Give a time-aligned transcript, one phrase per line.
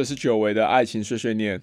[0.00, 1.62] 这是久违的爱情碎碎念，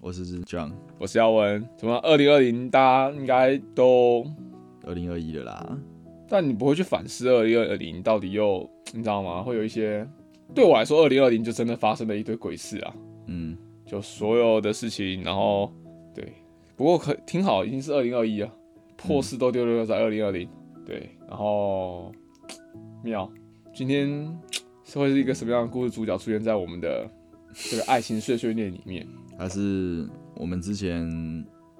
[0.00, 1.68] 我是 John，我是耀文。
[1.76, 1.96] 怎么？
[1.96, 4.24] 二零二零大家应该都，
[4.86, 5.78] 二零二一了啦。
[6.28, 9.42] 但你不会去反思二零二零到底又你知道吗？
[9.42, 10.08] 会有一些
[10.54, 12.94] 对我来说，二零二零就真的发生了一堆鬼事啊。
[13.26, 15.72] 嗯，就所有的事情，然后
[16.14, 16.32] 对，
[16.76, 18.52] 不过可挺好，已经是二零二一了，
[18.96, 20.48] 破事都丢丢在二零二零。
[20.86, 22.12] 对，然后
[23.02, 23.28] 妙，
[23.74, 24.08] 今天
[24.51, 24.51] 是
[25.00, 27.08] 会是一个什么样的故事主角出现在我们的
[27.70, 29.06] 这个爱情碎碎念里面？
[29.38, 31.08] 还是我们之前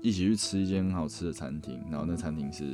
[0.01, 2.65] 一起去吃一间很好吃的餐厅，然后那餐厅是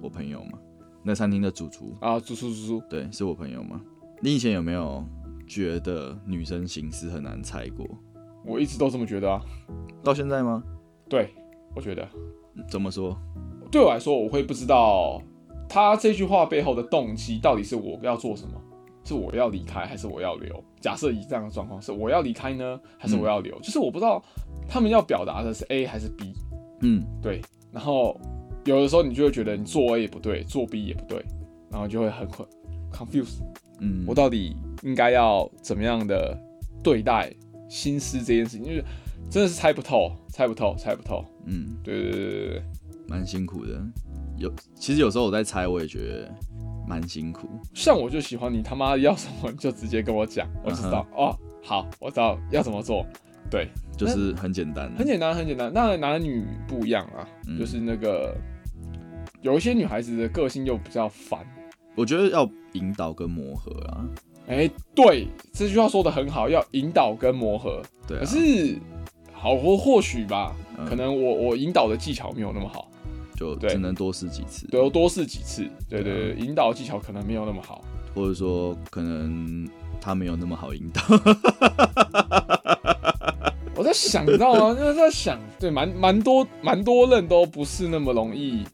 [0.00, 0.58] 我朋友嘛？
[1.02, 3.80] 那餐厅的主厨啊，主厨主厨，对，是我朋友嘛？
[4.20, 5.04] 你以前有没有
[5.48, 7.84] 觉得女生心思很难猜过？
[8.44, 9.40] 我一直都这么觉得啊。
[10.04, 10.62] 到现在吗？
[11.08, 11.30] 对，
[11.74, 12.08] 我觉得。
[12.68, 13.16] 怎么说？
[13.70, 15.20] 对我来说，我会不知道。
[15.68, 18.60] 他这句话背后的动机到底是我要做什么？
[19.04, 20.62] 是我要离开还是我要留？
[20.80, 23.58] 假设以这样的状况是我要离开呢，还是我要留？
[23.60, 24.22] 就是我不知道
[24.68, 26.34] 他们要表达的是 A 还是 B。
[26.82, 27.40] 嗯，对。
[27.72, 28.20] 然后
[28.64, 31.24] 有的时候你就会觉得你做 A 也不对，做 B 也不对，
[31.70, 32.46] 然后就会很很
[32.92, 33.38] confuse。
[33.80, 36.38] 嗯，我到底应该要怎么样的
[36.82, 37.32] 对待
[37.68, 38.64] 心思这件事情？
[38.64, 38.84] 就是
[39.30, 41.24] 真的是猜不透，猜不透，猜不透。
[41.46, 42.62] 嗯，对对对对对，
[43.08, 43.80] 蛮辛苦的。
[44.36, 46.34] 有，其实有时候我在猜，我也觉得
[46.86, 47.48] 蛮辛苦。
[47.74, 51.36] 像我就喜欢你他妈要什么就直接跟我讲， 我知道哦。
[51.62, 53.06] 好，我知道要怎么做。
[53.50, 55.70] 对，就是很简单，很简单，很简单。
[55.72, 57.26] 那男女不一样啊，
[57.58, 58.34] 就是那个
[59.42, 61.38] 有一些女孩子的个性又比较烦。
[61.94, 64.08] 我觉得要引导跟磨合啊。
[64.48, 67.82] 哎，对，这句话说的很好，要引导跟磨合。
[68.08, 68.76] 对，可是
[69.32, 70.56] 好或或许吧，
[70.88, 72.88] 可能我我引导的技巧没有那么好。
[73.42, 79.68] 就只能多试几次，对，多试几次，对对对，引导技巧可能没有那么好，或者说可能
[80.00, 81.02] 他没有那么好引导。
[83.74, 84.74] 我在想，你知道吗？
[84.78, 88.64] 就是在想，对，蛮蛮多蛮多人都不是那么容易，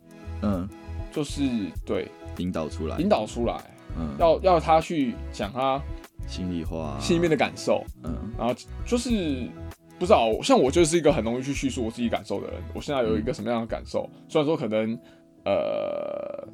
[0.42, 0.68] 嗯，
[1.12, 1.48] 就是
[1.86, 3.58] 对引导出来，引导出来，
[3.98, 5.80] 嗯，要要他去讲他
[6.26, 8.54] 心里话，心里面的感受，嗯，然后
[8.84, 9.48] 就是。
[9.98, 12.62] 不知道，像我就是一个很容易去叙述我自己感受的人。
[12.72, 14.08] 我现在有一个什么样的感受？
[14.28, 14.96] 虽然说可能
[15.44, 16.48] 呃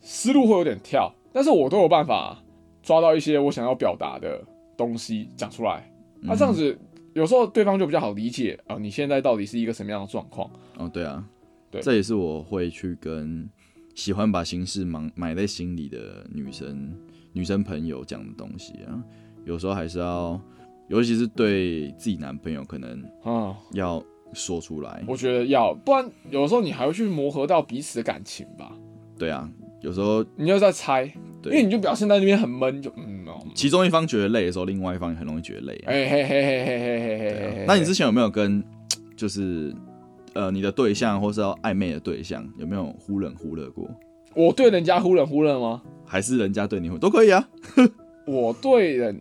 [0.00, 2.42] 思路会有点跳，但是我都有办法
[2.82, 4.42] 抓到一些我想要表达的
[4.78, 5.92] 东西讲出来。
[6.22, 6.76] 那这样子
[7.12, 10.50] 有时候对方就比较好理解啊，你现在到底是一个什么样的状况？
[10.78, 11.22] 哦，对啊，
[11.70, 13.46] 对，这也是我会去跟
[13.94, 16.96] 喜欢把心事埋埋在心里的女生
[17.34, 19.04] 女生朋友讲的东西啊。
[19.44, 20.40] 有时候还是要。
[20.88, 24.02] 尤其是对自己男朋友，可能啊要
[24.32, 25.02] 说出来。
[25.06, 28.72] 我觉得要，不然有时候你还会去磨合到彼此的感情吧。
[29.18, 29.48] 对啊，
[29.80, 31.04] 有时候你又在猜，
[31.44, 33.38] 因为你就表现在那边很闷，就嗯哦。
[33.54, 35.82] 其中一方觉得累的时候，另外一方也很容易觉得累。
[35.86, 37.64] 哎嘿嘿嘿嘿嘿嘿嘿。
[37.66, 38.62] 那你之前有没有跟
[39.16, 39.72] 就是
[40.34, 43.88] 呃你的对象，或是要暧昧的对象，有没有忽冷忽热过？
[44.34, 45.80] 我对人家忽冷忽热吗？
[46.04, 47.48] 还是人家对你都可以啊？
[48.26, 49.20] 我对人。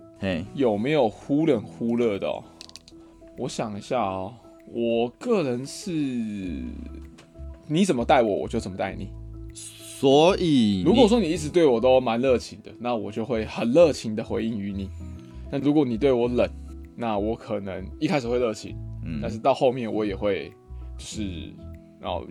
[0.53, 2.27] 有没有忽冷忽热的？
[3.37, 4.33] 我想一下哦，
[4.71, 5.91] 我个人是，
[7.67, 9.09] 你怎么待我，我就怎么待你。
[9.53, 14.89] 所以，如果说你一直对我都蛮热情的，那我就会很热情的回应于你。
[15.49, 16.47] 那如果你对我冷，
[16.95, 18.75] 那我可能一开始会热情，
[19.05, 20.51] 嗯，但是到后面我也会，
[20.97, 21.53] 就是，
[21.99, 22.25] 然后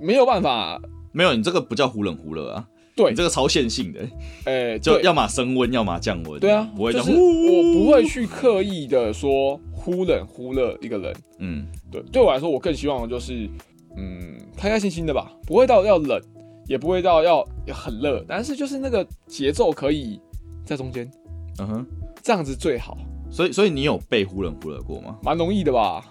[0.00, 0.80] 没有办法，
[1.12, 2.68] 没有，你这个不叫忽冷忽热啊。
[3.02, 4.00] 对，这个超线性的，
[4.44, 6.38] 哎，就要么升温，要么降温。
[6.40, 11.14] 对啊，不会，就是我不会去刻意的说忽冷忽热一个人。
[11.38, 13.48] 嗯，对，对我来说，我更希望的就是，
[13.96, 16.20] 嗯，开开心心的吧，不会到要冷，
[16.66, 20.20] 也不会到要很热，但是就是那个节奏可以
[20.64, 21.10] 在中间。
[21.58, 21.86] 嗯哼，
[22.22, 22.96] 这样子最好。
[23.30, 25.16] 所以，所以你有被忽冷忽热过吗？
[25.22, 26.04] 蛮容易的吧？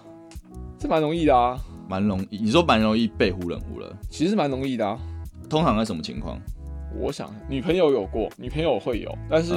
[0.78, 1.58] 这蛮容易的啊，
[1.88, 2.38] 蛮容易。
[2.38, 4.98] 你说蛮容易被忽冷忽热，其实蛮容易的啊。
[5.48, 6.40] 通常在什么情况？
[6.98, 9.52] 我想女朋友有过，女朋友会有，但是，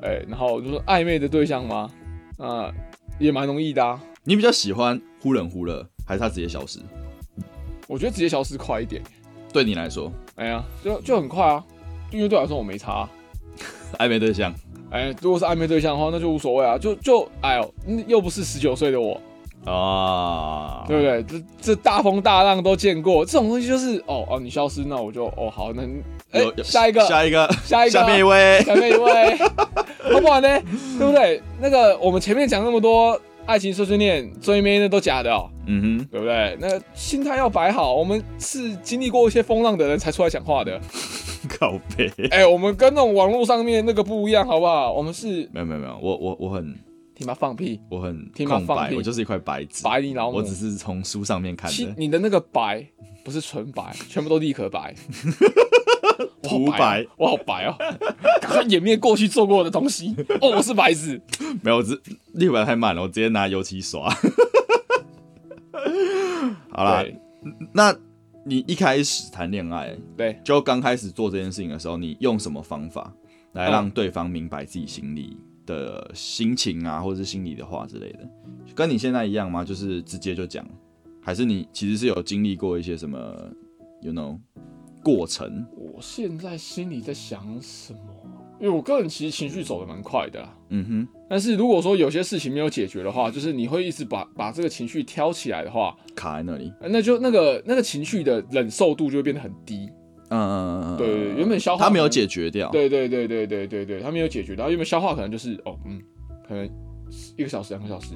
[0.00, 1.90] 哎，然后就是暧昧的对象吗？
[2.38, 2.72] 啊，
[3.18, 4.00] 也蛮容易的啊。
[4.24, 6.78] 你比较喜欢忽冷忽热，还是他直接消失？
[7.88, 9.02] 我觉得直接消失快一点。
[9.52, 10.10] 对你来说？
[10.36, 11.64] 哎呀，就就很快啊，
[12.10, 13.08] 因为对我来说我没差。
[13.98, 14.54] 暧昧对象？
[14.90, 17.74] 哎，如果是暧昧对象的话，那就无所谓啊，就就哎呦，
[18.06, 19.20] 又不是十九岁的我。
[19.64, 21.22] 啊，对不对？
[21.22, 25.82] 这这大风大浪都见过，这种东西就是哦哦，你消失，那我就哦好，那
[26.32, 29.36] 哎下一个下一个下一个下面一位下面一位，
[30.12, 30.60] 好不好呢？
[30.98, 31.40] 对不对？
[31.60, 36.56] 那个我们前面讲那么多爱情碎碎念，追妹那都假的哦，嗯哼，对不对？
[36.60, 40.80] 那心态要摆好，我们是经历过一些风浪的人才出来讲话的，
[41.58, 44.92] 靠背，哎，我们跟那种网络上面那个不一样，好不好？
[44.92, 46.74] 我们是没有没有没有，我我我很。
[47.22, 50.42] 听妈放屁，我很空白，放屁我就是一块白纸，白你老母我！
[50.42, 51.94] 只是从书上面看的。
[51.96, 52.84] 你的那个白
[53.24, 54.92] 不是纯白，全部都立可白，
[56.42, 57.76] 我好涂白我好白哦！
[58.40, 60.16] 赶快掩面过去做过的东西。
[60.40, 61.20] 哦，我是白纸。
[61.62, 62.00] 没有，我只
[62.34, 64.12] 立白太慢了，我直接拿油漆刷。
[66.70, 67.04] 好啦，
[67.72, 67.94] 那
[68.44, 73.12] 你一开始谈恋爱，对，就刚开始做这件事情的时候，你用什么方法
[73.52, 75.36] 来让嗯对方明白自己心里
[75.66, 78.28] 的心情啊，或者是心里的话之类的？
[78.74, 79.64] 跟你现在一样吗？
[79.64, 80.66] 就是直接就讲，
[81.20, 83.18] 还是你其实是有经历过一些什么
[84.00, 84.38] ，you know，
[85.02, 85.66] 过程？
[85.76, 88.00] 我现在心里在想什么？
[88.60, 90.56] 因为我个人其实情绪走的蛮快的啦。
[90.68, 96.72] 嗯哼，但是如果说有些事情没有解决的话，就是你会一直把把这个情绪挑起来的话，卡在那里。
[96.80, 99.90] 呃那就那个那个情绪的忍受度就会变得很低。
[100.34, 102.70] 嗯嗯嗯嗯，对原本消化他没有解决掉。
[102.70, 106.00] 对对对对对对对，他没有解决掉，原本消化可能就是哦嗯，
[106.48, 106.68] 可能
[107.36, 108.14] 一个小时两个小时，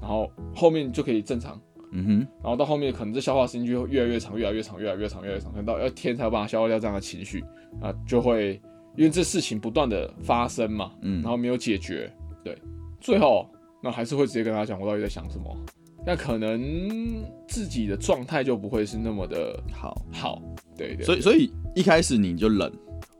[0.00, 1.60] 然后后面就可以正常，
[1.92, 7.42] 嗯哼，然后到后面可能这消化时间就会越来越长，越来越长，越来越长，越来越长，可能到要天才有办法消化掉这样的情绪
[7.80, 8.60] 啊，就会
[8.96, 11.22] 因为这事情不断的发生嘛，嗯。
[11.22, 12.12] 然后没有解决，
[12.44, 12.56] 对，
[13.00, 13.48] 最后
[13.82, 15.56] 那还是会直接跟他讲我到底在想什么，
[16.06, 20.04] 那可能自己的状态就不会是那么的好。
[20.12, 20.42] 好，
[20.76, 22.70] 对对，所以所以一开始你就冷，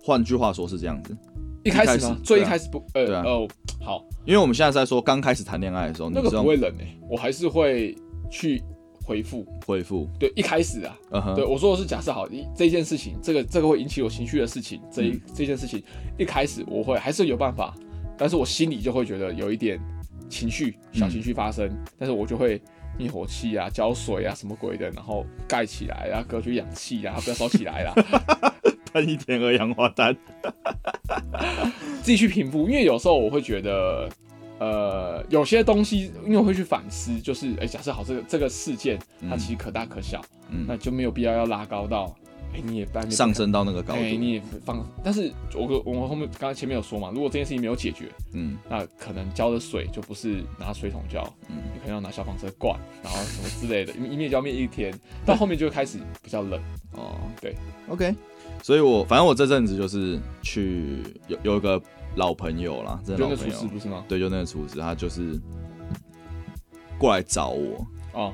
[0.02, 1.16] 换句话说是这样子。
[1.64, 2.00] 一开始？
[2.00, 3.48] 始呢最一开始不，呃对啊哦，
[3.80, 7.96] 好，因为我们现在在说刚开始谈恋爱的时候，那个不会冷诶、我还是会
[8.30, 8.62] 去
[9.02, 15.82] 回复，回复，对，一开始啊，对我说的是假设好，一这件事情，这个这个会引起我情绪的事情，这一、嗯这件事情，
[16.18, 17.74] 一开始我会还是有办法，
[18.18, 19.80] 但是我心里就会觉得有一点
[20.28, 21.66] 情绪，小情绪发生，
[21.98, 22.60] 但是我就会
[22.96, 27.92] 灭火器啊、浇水啊什么鬼的，然后盖起来啊，隔绝氧气啊，不要烧起来啦，
[28.92, 30.16] 喷一点二氧化碳。
[32.02, 34.08] 自己去平复，因为有时候我会觉得。
[34.60, 38.96] 呃，有些东西，因为我会去反思，就是，哎、假设好这个这个事件，
[39.28, 42.14] 它嗯其实可大可小，嗯那就没有必要要拉高到，
[42.54, 54.92] 哎、你也半上升到那个高哎、度，你也放，但是我我们后面刚才前面有说嘛，如果这件事情没有解决，嗯那可能浇的水就不是拿水桶浇，嗯你可能要拿消防车灌，然后什么之类的，因为一面浇灭一天，
[55.26, 56.60] 到后面就会开始比较冷。
[56.92, 57.56] 哦，对
[57.88, 58.14] ，OK，
[58.62, 61.80] 所以我反正我这阵子就是去有有一个
[62.14, 64.04] 老朋友啦，真的老朋友，师不是吗？
[64.08, 65.40] 对，就那个厨师，他就是
[66.96, 68.32] 过来找我，哦，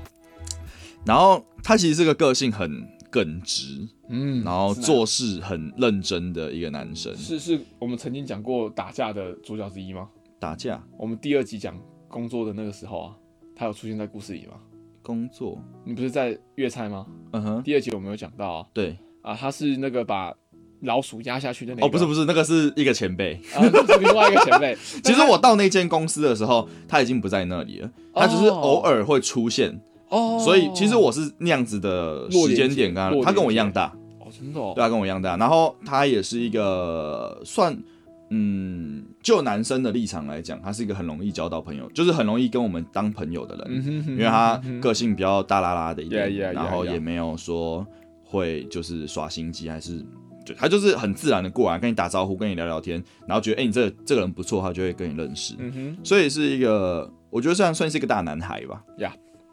[1.06, 10.08] 然后他其实是个个性很耿直，嗯，然后做事很认真的一个男生，是是我们曾经讲过打架的主角之一吗？
[10.38, 11.78] 打架我们第二集讲
[12.08, 13.16] 工作的那个时候啊，
[13.54, 14.54] 他有出现在故事里吗？
[15.02, 17.06] 工作，你不是在粤菜吗？
[17.32, 20.32] 嗯哼，第二集我们有讲到啊，对，啊，他是那个把
[20.82, 23.34] 老鼠压下去的那个，哦，不是不是，那个是一个前辈。
[23.54, 23.60] 啊，
[24.00, 24.74] 另外一个前辈。
[25.04, 29.78] 其实我到那间公司的时候，他已经不在那里了，他只是偶尔会出现，
[30.10, 37.76] 哦，所以其实我是那样子的时间点跟他，他跟我一样大，哦，真的哦，对，他跟我一样大，然后他也是一个算。
[38.32, 47.84] 嗯，就男生的立场来讲，他是一个很容易交到朋友，就是很容易跟我们当朋友的人，嗯哼哼因为他个性比较大拉拉的一点 Yeah, yeah, 然后.也没有说
[48.22, 49.98] 会就是耍心机，还是
[50.46, 58.80] 就他就是很自然的过来跟你打招呼，跟你聊聊天，然后觉得哎、你这这个人不错，他就会跟你认识，嗯哼，所以是一个我觉得算算是一个大男孩吧。
[58.96, 59.10] Yeah.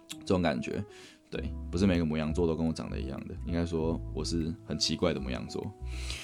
[0.10, 0.84] 这种感觉。
[1.30, 5.62] 对，不是每个母羊座都跟我长得一样的，应该说我是很奇怪的母羊座。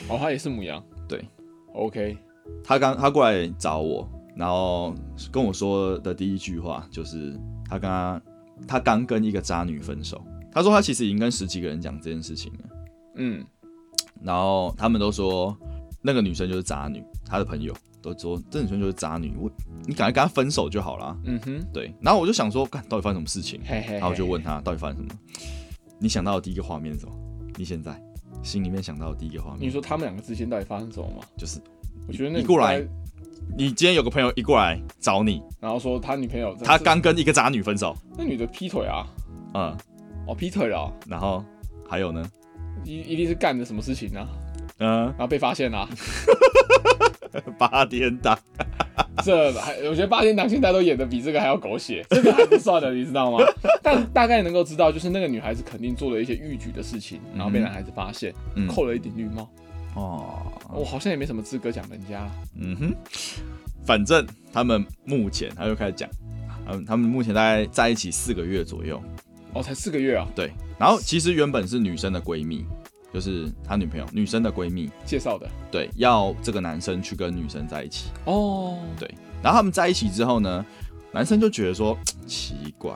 [0.08, 1.24] 哦，他也是母羊，对
[1.74, 2.18] ，OK，
[2.63, 4.96] 他刚他过来找我，然后
[5.30, 7.38] 跟我说的第一句话就是
[7.70, 8.22] 他跟他
[8.66, 10.24] 他刚跟一个渣女分手。
[10.54, 12.60] 他说他其实已经跟十几个人讲这件事情了，
[13.16, 13.44] 嗯，
[14.22, 15.58] 然后他们都说
[16.02, 19.50] 那个女生就是渣女，他的朋友都说这女生就是渣女，我
[19.88, 21.17] 你赶快跟她分手就好了。
[21.24, 23.62] 嗯哼，对，然后我就想说，干到底发生什么事情？
[23.65, 25.10] 嘿嘿，然后我就问他到底发生什么？
[25.98, 27.13] 你想到的第一个画面是什么？
[27.55, 28.00] 你现在
[28.43, 29.62] 心里面想到的第一个画面？
[29.62, 31.24] 你说他们两个之间到底发生什么吗？
[31.38, 31.60] 就是
[32.07, 32.86] 我觉得那你过来，
[33.57, 39.07] 你今天有个朋友一过来找你，然后说他女朋友，他刚跟一个渣女分手，那女的劈腿啊，
[39.53, 39.77] 嗯，
[40.27, 40.77] 哦，劈腿了？
[40.77, 41.43] 哦，然后
[41.88, 42.29] 还有呢，
[42.83, 44.27] 一一定是干的什么事情啊，
[44.79, 45.88] 嗯，然后被发现啦、
[47.58, 48.38] 八点档，
[49.24, 53.44] 这还我觉得八点档现在都演的比这个还要狗血，这个还不算的， 你知道吗？
[53.82, 58.68] 但大概能够知道，就是那个女孩子肯定做了一些逾矩的事情，然后被男孩子发现，嗯。
[58.68, 59.50] 扣了一顶绿帽。
[59.96, 60.42] 哦，
[60.74, 62.28] 我好像也没什么资格讲人家。
[62.60, 62.96] 嗯哼，
[63.86, 66.10] 反正他们目前他就开始讲，
[66.68, 69.00] 嗯，他们目前大概在一起四个月左右，
[69.54, 72.66] 哦，才四个月啊，对，然后其实原本是女生的闺蜜，
[73.13, 75.48] 就是他女朋友，女生的闺蜜，介绍的。
[75.72, 79.08] 对，要这个男生去跟女生在一起，哦，对，
[79.41, 80.65] 然后他们在一起之后呢，
[81.12, 82.91] 男生就觉得说奇怪，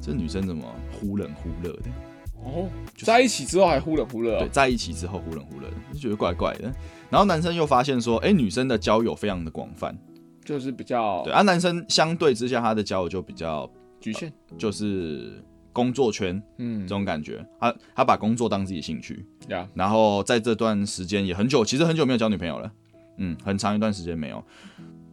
[0.00, 1.90] 这女生怎么忽冷忽热的？
[2.42, 6.72] 哦，在一起之后还忽冷忽热、对，哦，在一起之后忽冷忽热的，就觉得怪怪的。
[7.10, 9.94] 然后男生又发现说，哎、女生的交友非常的广泛，
[10.44, 13.68] 就是比较对，啊，男生相对之下他的交友就比较
[14.00, 14.32] 局限。
[14.56, 22.72] 就是工作圈嗯这，种感觉，他他把工作当自己兴趣，呀，然后在这段时间也很久，其实很久没有交女朋友了，
[23.16, 24.42] 嗯，很长一段时间没有。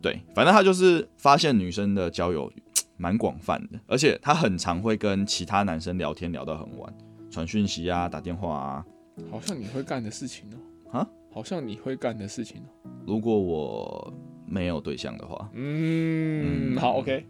[0.02, 2.52] 对，反正他就是发现女生的交友
[2.98, 6.94] 蛮广泛的，而且他很常会跟其他男生聊天聊到很晚，
[7.32, 8.86] 传讯息啊，打电话啊。
[9.32, 11.00] 好像你会干的事情哦。
[11.00, 11.08] 啊？
[11.32, 12.90] 好像你会干的事情哦。
[13.06, 14.14] 如果我
[14.46, 17.26] 没有对象的话，嗯，好，OK。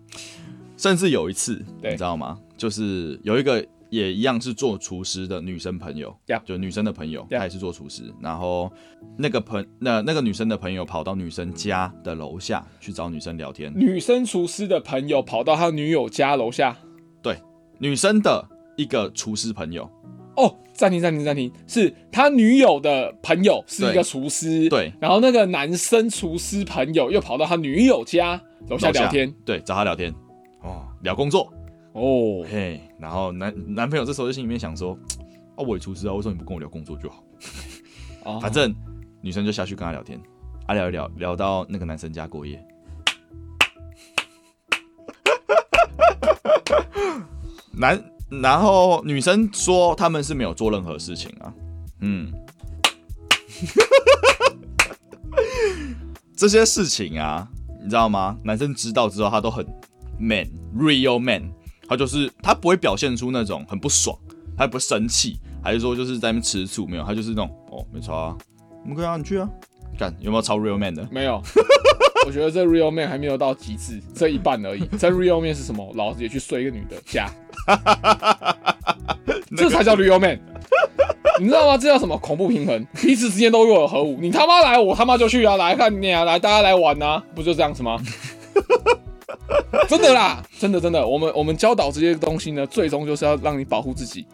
[0.78, 2.38] 甚至有一次，你知道吗？
[2.58, 8.04] 就是有一个也一样是做厨师的女生朋友 Yeah 就女生的朋友 Yeah 她也是做厨师。
[8.22, 8.72] 然后
[9.18, 16.76] 那个朋那那个女生的朋友跑到女生家的楼下去找女生聊天，女生厨师的朋友跑到他女友家楼下。
[17.22, 17.38] 对
[17.80, 19.90] 女生的一个厨师朋友，
[20.36, 29.02] 哦，暂停，暂停，暂停，是他女友的朋友是一个厨师，对，然后那个男生厨师朋友又跑到他女友家楼下楼下。
[29.02, 29.34] 聊天。
[29.46, 30.14] 对，找他聊天，
[30.66, 31.54] 哦，聊工作，
[31.94, 34.98] 哦，嘿，然后男男朋友这时候就心里面想说，
[35.56, 37.24] 啊，我也厨师啊，为什么你不跟我聊工作就好？
[38.24, 38.74] 啊 反正
[39.22, 40.20] 女生就下去跟他聊天，
[40.66, 42.60] 啊聊一聊聊到那个男生家过夜。
[47.78, 51.54] 男，然后女生说他们是没有做任何事情啊，
[52.00, 52.34] 嗯，
[56.36, 57.48] 这些事情啊，
[57.84, 58.36] 你知道吗？
[58.44, 59.64] 男生知道之后，他都很
[60.20, 61.52] man，real man，
[61.88, 64.18] 他就是他不会表现出那种很不爽，
[64.58, 68.38] 他也不会生气，还是说就是在那边吃醋，没有，他就是那种哦没差啊，
[68.84, 69.50] 我们可以啊，你去啊，
[69.98, 71.08] 干有没有超 real man 的？
[71.12, 71.42] 没有。
[72.26, 74.84] 我觉得这 real man 还没有到极致，这一半而已。
[74.98, 75.94] 这 real man 是什么？
[75.94, 77.30] 老子也去睡一个女的家，
[79.56, 80.40] 这才叫 real man。
[81.40, 81.78] 你知道吗？
[81.78, 82.84] 这叫什么恐怖平衡？
[83.00, 84.18] 彼此之间都若有何无？
[84.20, 85.56] 你他妈来，我他妈就去啊！
[85.58, 88.02] 来看你啊，来大家来玩啊，不就这样子吗？
[89.88, 94.26] 真的啦，真的真的，我们我们教导这些东西呢，最终就是要让你保护自己。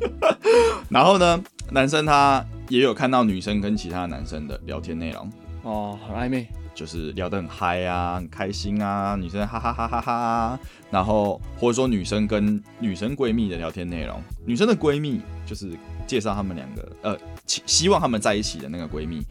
[0.90, 5.30] 然后呢，男生他也有看到女生跟其他男生的聊天内容，
[5.62, 10.12] 哦，很暧昧，就是聊得很嗨啊，很开心啊，女生哈哈哈哈哈。
[10.12, 10.60] 啊，
[10.90, 15.70] 然后或者说女生跟女生闺蜜的聊天内容，女生的闺蜜就是
[16.06, 19.22] 介绍他们两个，呃，希希望他们在一起的那个闺蜜，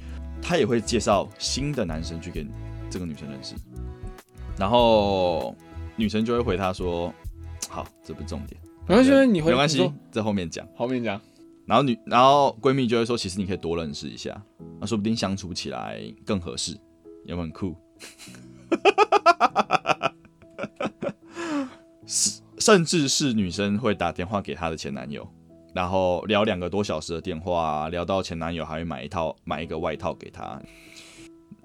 [0.42, 2.46] 她也会介绍新的男生去给
[2.90, 3.56] 这个女生认识，
[4.58, 5.56] 然后
[5.96, 7.14] 女生就会回他说，
[7.70, 10.68] 好，这不是重点，没关系，你回没关系你说，这后面讲。
[10.76, 11.20] 后面讲。
[11.66, 14.42] 然后女，然后闺蜜就会说，其实你可以多认识一下，
[14.82, 16.74] 那说不定相处起来更合适，
[17.24, 17.74] 有没有很酷？
[22.06, 25.26] 是甚至是女生会打电话给她的前男友，
[25.74, 30.62] 然后聊两个多小时的电话，聊到前男友还会买一套买一个外套给她，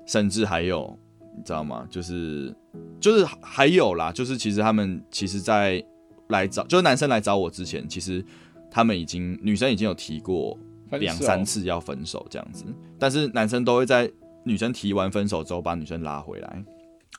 [0.07, 0.97] 甚至还有
[1.39, 1.87] 你知道吗？
[1.89, 2.55] 就是
[3.01, 5.83] 就是还有啦，就是其实他们其实在
[6.29, 8.25] 来找，就是男生来找我之前，其实
[8.71, 10.59] 他们已经女生已经有提过
[10.99, 12.65] 两三次要分手这样子，
[12.99, 14.11] 但是男生都会在
[14.45, 16.65] 女生提完分手之后把女生拉回来。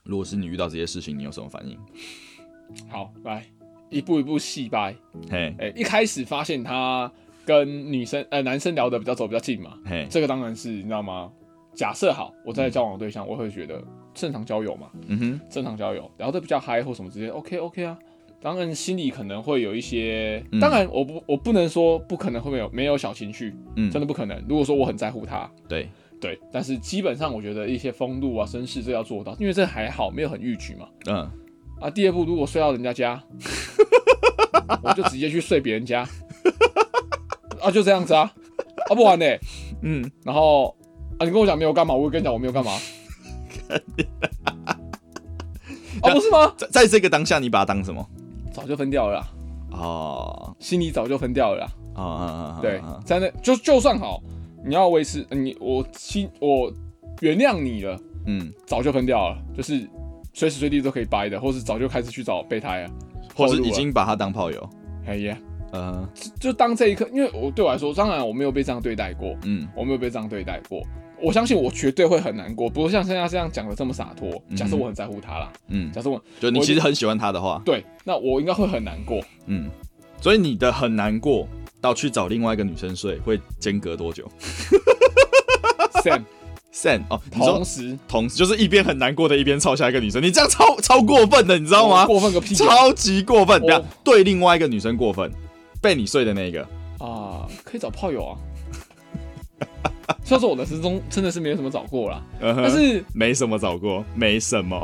[0.03, 1.77] 如果是你遇到这些事情，你有什么反应？
[2.89, 3.45] 好，来
[3.89, 4.95] 一步一步细掰。
[5.29, 7.11] 嘿，哎、一开始发现他
[7.45, 11.31] 跟女生呃男生聊的比较走比较近嘛，嘿，这个当然是你知道吗？
[11.73, 13.81] 假设好，我在交往的对象，我会觉得
[14.13, 17.97] 正常交友嘛，嗯哼，正常交友聊得比较嗨或什么之类的，OK OK 啊。
[18.41, 20.59] 当然心里可能会有一些，嗯。
[20.59, 23.91] 当然我不我不能说不可能会没有没有小情绪，嗯。
[23.91, 24.41] 真的不可能。
[24.47, 25.89] 如果说我很在乎他，对，
[26.21, 30.87] 对，但是基本上我觉得一些风度啊、绅士这要做到，因为这还好，没有很逾矩嘛。
[31.07, 31.29] 嗯，
[31.81, 33.21] 啊，第二步如果睡到人家家，
[34.83, 36.07] 我就直接去睡别人家，
[37.61, 38.31] 啊，就这样子啊，
[38.89, 39.25] 啊不玩呢、
[39.81, 40.73] 嗯，然后
[41.19, 42.71] 啊，你跟我讲没有干嘛，我会跟你讲我没有干嘛，
[46.01, 46.53] 啊不是吗？
[46.57, 48.03] 在在这个当下，你把它当什么？
[48.51, 49.27] 早就分掉了啦，
[49.71, 51.71] 哦，心里早就分掉了啦。
[51.95, 54.23] 啊啊啊，对啊，在那就就算好，
[54.65, 56.71] 你要维持你我心我
[57.19, 59.85] 原谅你了，嗯，早就分掉了，就是
[60.33, 62.91] 随时随地都可以掰的，或是早就开始去找备胎啊，
[63.35, 64.69] 或是已经把他当炮友，
[65.05, 65.37] 哎呀，
[65.73, 66.07] 嗯。
[66.39, 69.67] 就当这一刻，因为我对我来说，当然我没有被这样对待过，嗯。
[69.75, 70.81] 我没有被这样对待过。
[71.21, 74.41] 我相信我绝对会很难过，不过像现在这样讲的这么洒脱。
[74.55, 79.21] 假设我很在乎他啦，嗯，假设我就你其实很喜欢他的话，对，那我应该会很难过。
[79.47, 79.69] 嗯，
[80.21, 81.47] 所以你的很难过
[81.81, 84.29] 到去找另外一个女生睡，会间隔多久？
[86.03, 92.05] Sam，send 哦，同时同时就是一边很难过的，一边抄下一个女生，你这样超超过分的，你知道吗？
[92.05, 93.61] 过分个屁啊超级过分，
[94.03, 95.29] 对另外一个女生过分，
[95.81, 96.61] 被你睡的那个，
[96.99, 97.45] 啊！
[97.63, 98.37] 可以找炮友啊。
[100.29, 104.79] 虽然说我的生中真的是没有什么找过啦，嗯但是没什么找过，没什么，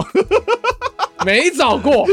[1.23, 2.03] 没找过。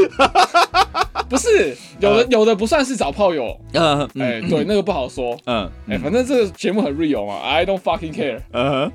[1.27, 5.35] 不是有的有的不算是找炮友，嗯哎、对，那个不好说。
[5.45, 8.91] 嗯哎、反正这个节目很 real 嘛，I don't fucking care。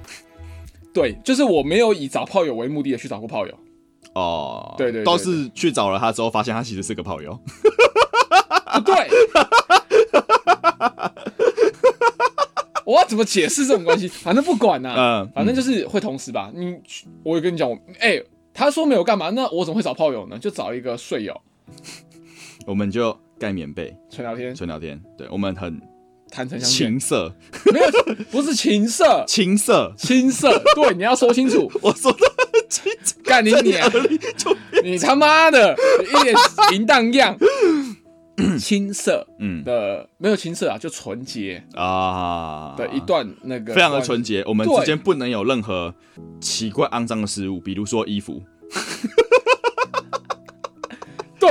[0.95, 3.53] 对，就是我没有以找炮友为目的的去找过炮友。
[4.15, 7.37] 哦，对对对都是去找了他之后，发现他其实是个炮友，
[8.75, 9.09] 不对，
[12.89, 14.09] 我要怎么解释这种关系？
[14.25, 16.51] 反正不管呐、嗯反正就是会同时吧。
[16.55, 16.75] 你，
[17.23, 18.19] 我有跟你讲，我哎、
[18.55, 20.39] 他说没有干嘛，那我怎么会找炮友呢？
[20.39, 21.39] 就找一个睡友
[22.67, 25.79] 我们就盖棉被纯聊天，纯聊天，对我们很
[26.31, 27.35] 坦诚相见，青涩，
[27.73, 27.87] 没有，
[28.31, 31.71] 不是情色， 情色，青色，对，你要说清楚。
[31.83, 33.91] 我说的很清楚，干你娘！
[34.83, 36.35] 你他妈的，一脸
[36.73, 37.37] 淫荡样。
[38.59, 39.63] 青涩嗯。
[39.65, 42.75] 的没有青涩啊，就纯洁啊。
[42.77, 45.95] 的一段那个非常的纯洁，我们之间不能有任何
[46.41, 48.43] 奇怪肮脏的事物，比如说衣服。
[51.39, 51.49] 对。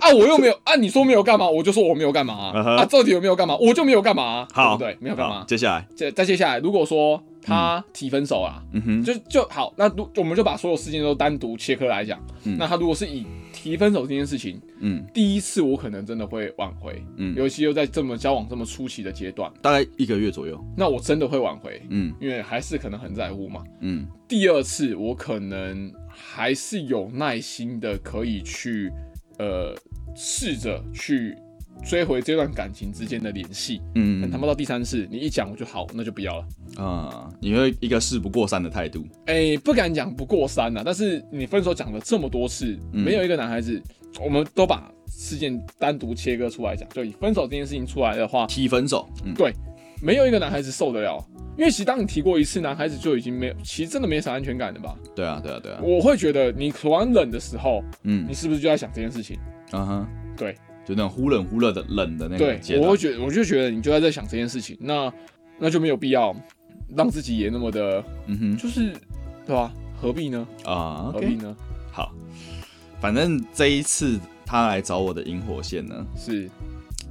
[0.00, 2.84] 啊，我又没有啊，你说没有干嘛，我就说我没有干嘛啊。
[2.84, 4.96] 到底有没有干嘛，我就没有干嘛啊，好，对？
[5.00, 5.44] 没有干嘛。
[5.48, 12.20] 接下来，再再接下来，如果说他提分手啊，嗯哼，就就好，那如我们就把所有事情都单独切割来讲。
[12.44, 12.56] 嗯。
[12.56, 13.26] 那他如果是以
[13.66, 15.04] 提分手这件事情，嗯。
[15.12, 17.34] 第一次我可能真的会挽回，嗯。
[17.34, 20.64] 尤其又在这么交往这么初期的阶段，大概一个月左右。
[20.76, 22.14] 那我真的会挽回，嗯。
[22.20, 23.64] 因为还是可能很在乎嘛。
[23.80, 24.06] 嗯。
[24.28, 28.92] 第二次我可能还是有耐心的，可以去
[29.38, 29.74] 呃
[30.14, 31.36] 试着去
[31.84, 33.80] 追回这段感情之间的联系。
[33.94, 36.46] 嗯但他妈到第三次，你一讲我就好，那就不要了。
[36.84, 39.04] 啊，你会一个事不过三的态度。
[39.26, 43.80] 哎、不敢讲不过三呐、但是你分手讲了这么多次，嗯没有一个男孩子，
[44.24, 49.34] 我们都把事件单独切割出来讲，就以分手这件事情出来的话，提分手，嗯
[50.02, 51.24] 没有一个男孩子受得了。
[51.56, 54.94] 因为其实当你提过一次，男孩子就已经没有，其实真的没啥安全感的吧？
[55.14, 59.38] 对啊对啊对啊，我会觉得你突然冷的时候，嗯你是不是就在想这件事情？
[59.72, 60.54] 嗯哼，对
[60.86, 62.96] 就那种忽冷忽热的冷的那个对阶，段我会。
[62.96, 65.12] 觉得，我就觉得你就在在想这件事情，那
[65.58, 66.34] 那就没有必要
[66.96, 68.92] 让自己也那么的，嗯哼就是
[69.44, 69.72] 对吧？
[70.00, 70.46] 何必呢？
[70.64, 71.56] 啊何必呢？
[71.90, 72.12] 好，
[73.00, 76.48] 反正这一次他来找我的引火线呢，是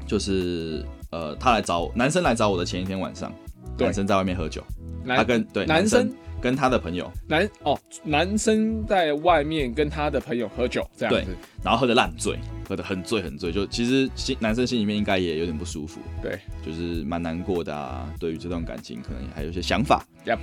[0.08, 3.34] 就是呃，他来找我，男生来找我的前一天晚上，
[3.76, 4.64] 对男生在外面喝酒，
[5.08, 12.38] 他男跟对男生跟他的朋友，男哦，男生在外面跟他的朋友喝酒这样对子，然后喝的烂醉，
[12.68, 20.06] 喝的很醉很醉，就其实心男生心里面应该也有点不舒服，对，就是蛮难过的啊，对于这段感情可能还有一些想法。
[20.26, 20.40] Yep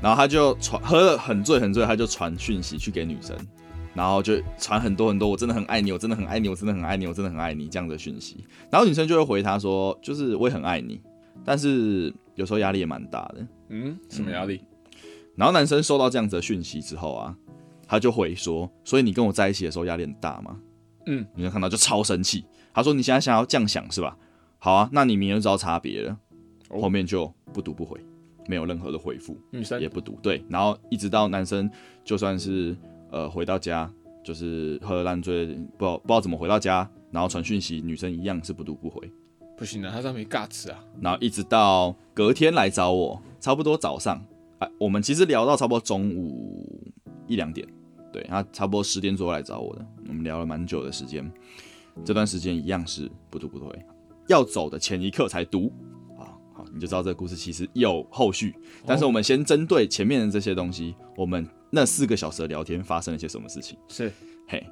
[0.00, 3.34] 然后他就传喝了很醉很醉，他就传讯息去给女生，
[3.94, 8.44] 然后就传很多很多，我真的很爱你，我真的很爱你，我真的很爱你，我真的很爱你这样的讯息。
[8.70, 11.00] 然后女生就会回他说，就是我也很爱你，
[11.44, 13.46] 但是有时候压力也蛮大的。
[13.68, 14.60] 嗯，什么压力？
[15.36, 17.36] 然后男生收到这样子的讯息之后啊，
[17.86, 20.60] 他就回说，所以你跟我在一起的时候压力很大吗？
[21.06, 24.16] 嗯，女生看到就超生气，他说你现在想要这样想是吧？
[24.58, 26.18] 好啊，那你明天就知道差别了。
[26.70, 28.00] 哦后面就不读不回，
[28.48, 30.18] 没有任何的回复，女生也不读。
[30.22, 31.70] 对，然后一直到男生
[32.02, 32.74] 就算是
[33.10, 33.88] 呃回到家，
[34.24, 39.08] 就是喝烂醉，不知道不知道怎么回到家，然后传讯息，女生一样是不读不回。
[39.56, 40.84] 不行啊，他这样没 guts 啊。
[41.00, 44.16] 然后一直到隔天来找我，差不多早上，
[44.58, 46.92] 啊，我们其实聊到差不多中午
[47.26, 47.66] 一两点，
[48.12, 51.30] 对，他差不多十点左右来找我的，我们聊了蛮久的时间，
[52.04, 53.86] 这段时间一样是不读不回，
[54.28, 55.72] 要走的前一刻才读，
[56.18, 63.78] 啊，好，你就知道这个故事其实有后续，但是我们先针对前面的这些东西，我们那四个小时的聊天发生了些什么事情？
[63.88, 64.12] 是
[64.48, 64.64] 嘿，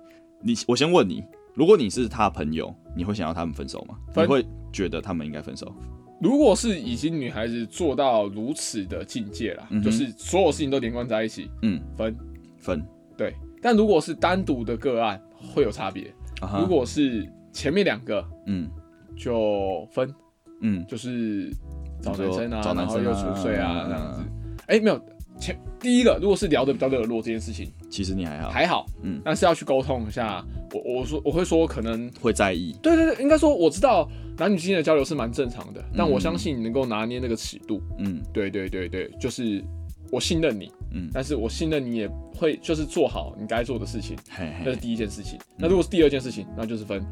[0.42, 1.22] 你我先问你，
[1.54, 3.96] 如果你是他朋友，你会想要他们分手吗？
[4.16, 5.72] 你会觉得他们应该分手？
[6.20, 12.16] 如果是已经女孩子做到如此的境界了，嗯就是所有事情都连贯在一起，嗯，分
[12.58, 12.82] 分。
[13.16, 13.34] 对。
[13.60, 15.20] 但如果是单独的个案，
[15.54, 16.12] 会有差别。
[16.58, 18.68] 如果是前面两个嗯
[19.16, 20.12] 就分，
[20.60, 21.52] 嗯就是
[22.00, 24.20] 找男生啊，找男生啊然后又出睡啊嗯这样子。
[24.66, 25.00] 哎、没有
[25.38, 29.20] 前第一个，如果是聊得比较热络这件事情其实你还好，还好，嗯。
[29.22, 30.42] 但是要去沟通一下。
[30.72, 37.82] 我我说我会说，可能会在意，对对对，应该说我知道男女之间的交流是蛮正常的，但我嗯相信你能够拿捏那个尺度。
[37.98, 38.22] 嗯。
[38.32, 39.62] 对对对对，就是
[40.10, 45.38] 我信任你，嗯，但是我信任你也会就是做好你该做的事情，嘿嘿，那是第一件事情。
[45.58, 47.04] 那如果是第二件事情，那就是分。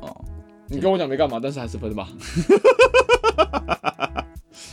[0.00, 0.24] 哦，
[0.68, 2.08] 你跟我讲没干嘛，但是还是分吧。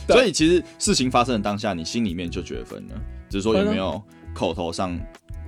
[0.06, 2.94] 所以其实事情发生的当下，你心里面就觉得分了，
[3.28, 4.00] 只是说有没有
[4.34, 4.96] 口头上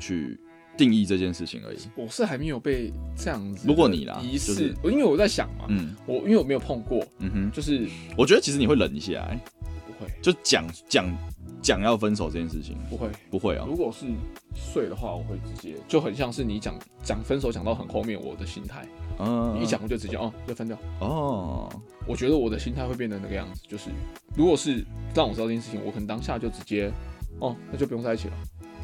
[0.04, 0.38] 去
[0.76, 1.78] 定义这件事情而已。
[1.96, 5.94] 我是还没有被这样子如果你啦仪式，就是因为我在想嘛，嗯。
[6.06, 9.40] 我因为我没有碰过，嗯哼，就是我觉得其实你会忍一下、欸，
[9.86, 10.10] 不会。
[10.20, 11.06] 就讲讲
[11.62, 13.08] 讲要分手这件事情，不会。
[13.30, 14.06] 不会啊、如果是
[14.54, 18.86] 睡的话，我会直接就很像是你讲讲分手讲到很后面，我的心态。
[19.20, 20.76] 嗯，你一讲我就直接哦就分掉。
[21.00, 21.72] 哦，
[22.06, 23.90] 我觉得我的心态会变成那个样子，就是
[24.36, 26.92] 如果是让我知道这件事情，我可能当下就直接
[27.38, 28.34] 哦那就不用在一起了，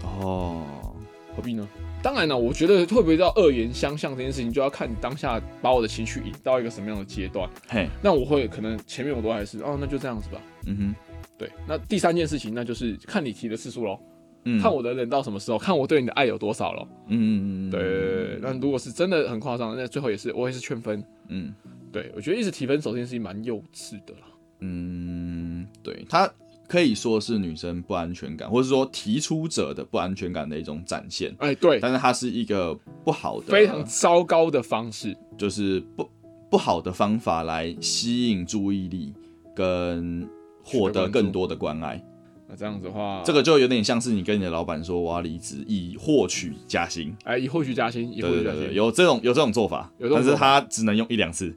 [0.05, 0.95] 哦，
[1.35, 1.67] 何必呢？
[2.03, 7.49] 当然了，我觉得会不会到恶言相向这件事情，就要看你当下把我的情绪引到一个什么样的阶段。
[7.69, 10.41] 嘿，那我会可能前面我都还是哦那就这样子吧。
[10.67, 10.95] 嗯哼，
[11.37, 13.99] 对，那第三件事情那就是看你提的次数喽，
[14.45, 16.89] 嗯，看我的忍到什么时候，看我对你的爱有多少喽。
[17.09, 21.05] 嗯，嗯嗯对，那如果是真的很夸张，那最后也是我也是劝分。
[21.29, 21.55] 嗯
[21.93, 24.27] 对我觉得一直提分手这件事情蛮幼稚的啦。
[24.61, 26.31] 嗯，对，他
[26.71, 32.73] 可以说是女生不安全感，或者说提出者的不安全感的一种展现，哎，对，但是它是一个
[33.05, 35.17] 不好的，非常糟糕的方式。
[35.37, 36.09] 就是不
[36.49, 39.13] 不好的方法来吸引注意力
[39.53, 40.29] 跟
[40.63, 42.01] 获得更多的关爱。
[42.49, 47.13] 那这样子的话，这个就有点像是你跟你的老板说我要离职，以获取加薪。
[47.25, 48.73] 哎，以获取加薪，以获取加薪。
[48.73, 51.53] 有这种有这种做法，但是有这种做法他只能用一两次。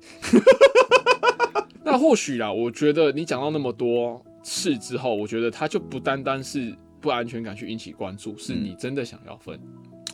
[1.86, 9.60] 那或许啦，我觉得你讲到那么多次之后，我觉得他就不单单是不安全感去引起关注，是你真的想要分。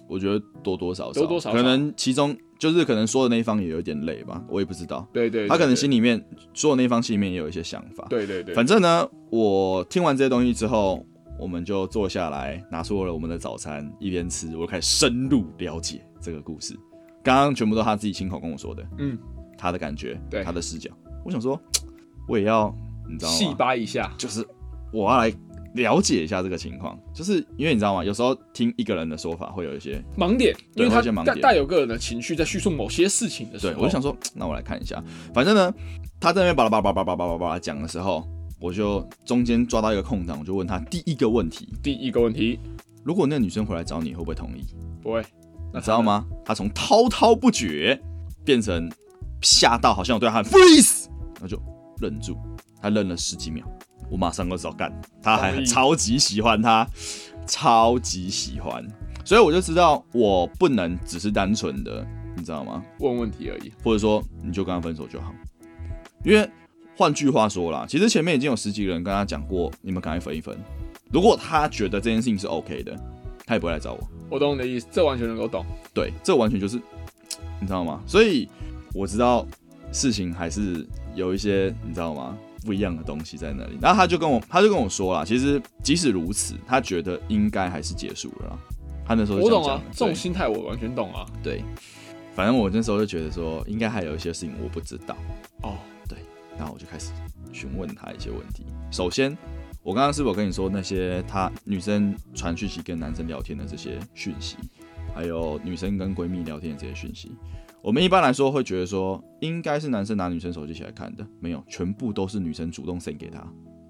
[0.07, 5.07] 我觉得多多少少，多多少少可能其中就是可能说的那一方也有点累吧，我也不知道。
[5.13, 6.19] 对对，对他可能心里面
[6.53, 8.07] 说的那一方心里面也有一些想法。
[8.09, 11.05] 对对对，反正呢，我听完这些东西之后，
[11.39, 16.75] 我们就坐下来，拿出了我们的早餐，一边吃，我就开始深入了解这个故事。
[17.23, 19.15] 刚刚全部都他自己亲口跟我说的，嗯，
[19.59, 20.89] 他的感觉，对他的视角。
[21.23, 21.61] 我想说，
[22.27, 22.75] 我也要，
[23.09, 23.53] 你知道细？
[23.55, 24.13] 扒一下。
[24.17, 24.45] 就是
[24.93, 25.33] 我要来
[25.73, 28.03] 了解一下这个情况，就是因为你知道吗？
[28.03, 35.01] 有时候听一个人的说法会有一些，盲点，因为他带带有个人的情绪在叙述某些事情的时候，对我就想说，那我来看一下。
[35.33, 35.73] 反正呢，
[36.19, 38.27] 他在那边巴拉巴拉巴拉巴拉巴拉讲的时候，
[38.59, 42.59] 我就中间抓到一个空档，我就问他第一个问题：第一个问题
[43.03, 44.65] 如果那个女生回来找你，会不会同意？
[45.01, 45.23] 不会，
[45.73, 46.25] 你知道吗？
[46.43, 48.01] 他从滔滔不绝
[48.43, 48.91] 变成
[49.41, 51.05] 吓到，好像我对他喊 freeze，
[51.39, 51.61] 那就
[52.01, 52.35] 愣住，
[52.81, 53.63] 他愣了十几秒，
[54.09, 56.87] 我马上就知道干，他还超级喜欢他，
[57.45, 58.85] 超级喜欢，
[59.25, 62.83] 所以我就知道我不能只是单纯的，你知道吗？
[62.99, 63.71] 问问题而已。
[63.83, 65.33] 或者说你就跟他分手就好，
[66.23, 66.49] 因为
[66.97, 70.57] 换句话说啦，其实前面已经有十几个人跟他讲过，你们赶快分一分。
[71.11, 72.95] 如果他觉得这件事情是 OK 的，
[73.45, 73.99] 他也不会来找我。
[74.29, 75.65] 我懂你的意思，这完全能够懂。
[75.93, 76.75] 对，这完全就是
[77.59, 78.01] 你知道吗？
[78.05, 78.47] 所以
[78.93, 79.45] 我知道
[79.91, 82.37] 事情还是有一些你知道吗？
[82.65, 83.77] 不一样的东西在那里。
[83.81, 88.59] 然后他就跟我，他就跟我说了，其实即使如此，他觉得应该还是结束了啦。
[89.05, 91.25] 他那时候我懂啊这种心态我完全懂啊。
[91.41, 91.63] 对对，
[92.35, 95.15] 反正我那时候就觉得说，应该还有一些事情我不知道。
[95.61, 96.17] 哦，对
[96.57, 97.11] 然后我就开始
[97.51, 98.65] 询问他一些问题。
[98.91, 99.35] 首先，
[99.81, 104.57] 我刚刚是否跟你说那些他女生传讯息跟男生聊天的这些讯息，
[105.15, 107.31] 还有女生跟闺蜜聊天的这些讯息？
[107.81, 113.41] 我们一般来说会觉得说，应该是男生拿女生手机起来看的，没有，全部都是女生主动 send 给他，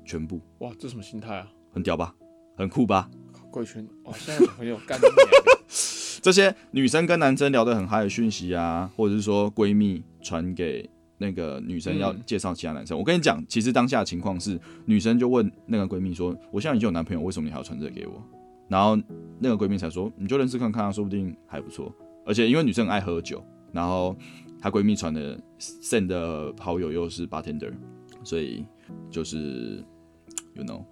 [0.05, 1.47] 全部哇，这什么心态啊？
[1.71, 2.13] 很屌吧，
[2.55, 3.09] 很酷吧？
[3.51, 5.15] 贵圈哇，现在小朋友干你娘
[6.21, 18.21] 这些女生跟男生聊得很嗨的讯息啊，或者是说闺蜜传给那个女生要嗯介绍其他男生，我跟你讲，其实当下的情况是，女生就问那个闺蜜说：“我现在已经有男朋友，为什么你还要传这个给我？”
[18.69, 18.95] 然后
[19.39, 21.91] 那个闺蜜才说：“你就认识看看啊，说不定还不错。”
[22.25, 24.15] 而且因为女生很爱喝酒，然后
[24.61, 27.71] 她闺蜜传的 send 的好友又是 bartender，
[28.23, 28.65] 所以
[29.09, 29.83] 就是
[30.53, 30.83] you know，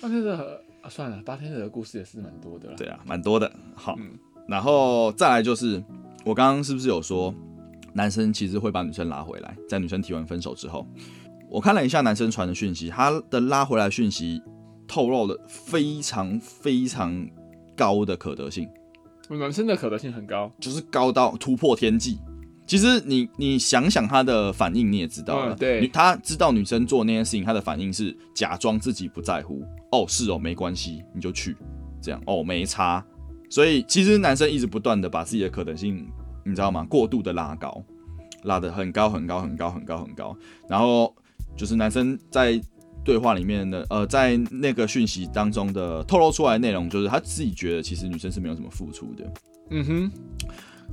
[0.00, 2.74] 八天的啊，算了，八天的故事也是蛮多的啦。
[2.76, 3.50] 对啊，蛮多的。
[3.74, 5.82] 好，嗯然后再来就是，
[6.24, 7.32] 我刚刚是不是有说，
[7.94, 10.84] 男生其实会把女生拉回来，在女生提完分手之后，
[11.48, 14.42] 我看了一下男生传的讯息，他的拉回来讯息
[14.88, 17.28] 透露了非常非常
[17.76, 18.68] 高的可得性，
[19.36, 22.18] 男生的可得性很高，就是高到突破天际。
[22.64, 31.56] 其实你你想想他的反应，你也知道了，嗯对他知道女生做那件事情，他的反应是假装自己不在乎，哦是哦没关系，你就去，
[32.00, 33.04] 这样哦没差。
[33.50, 36.08] 所以其实男生一直不断的把自己的可能性，
[36.44, 36.86] 你知道吗？
[36.88, 37.82] 过度的拉高，
[38.44, 40.34] 拉得很高很高很高很高很高，
[40.68, 41.14] 然后
[41.56, 42.58] 就是男生在
[43.04, 49.32] 对话里面的呃，在那个讯息当中的透露出来的内容，就是他自己觉得其实女生是没有什么付出的，
[49.70, 50.12] 嗯哼，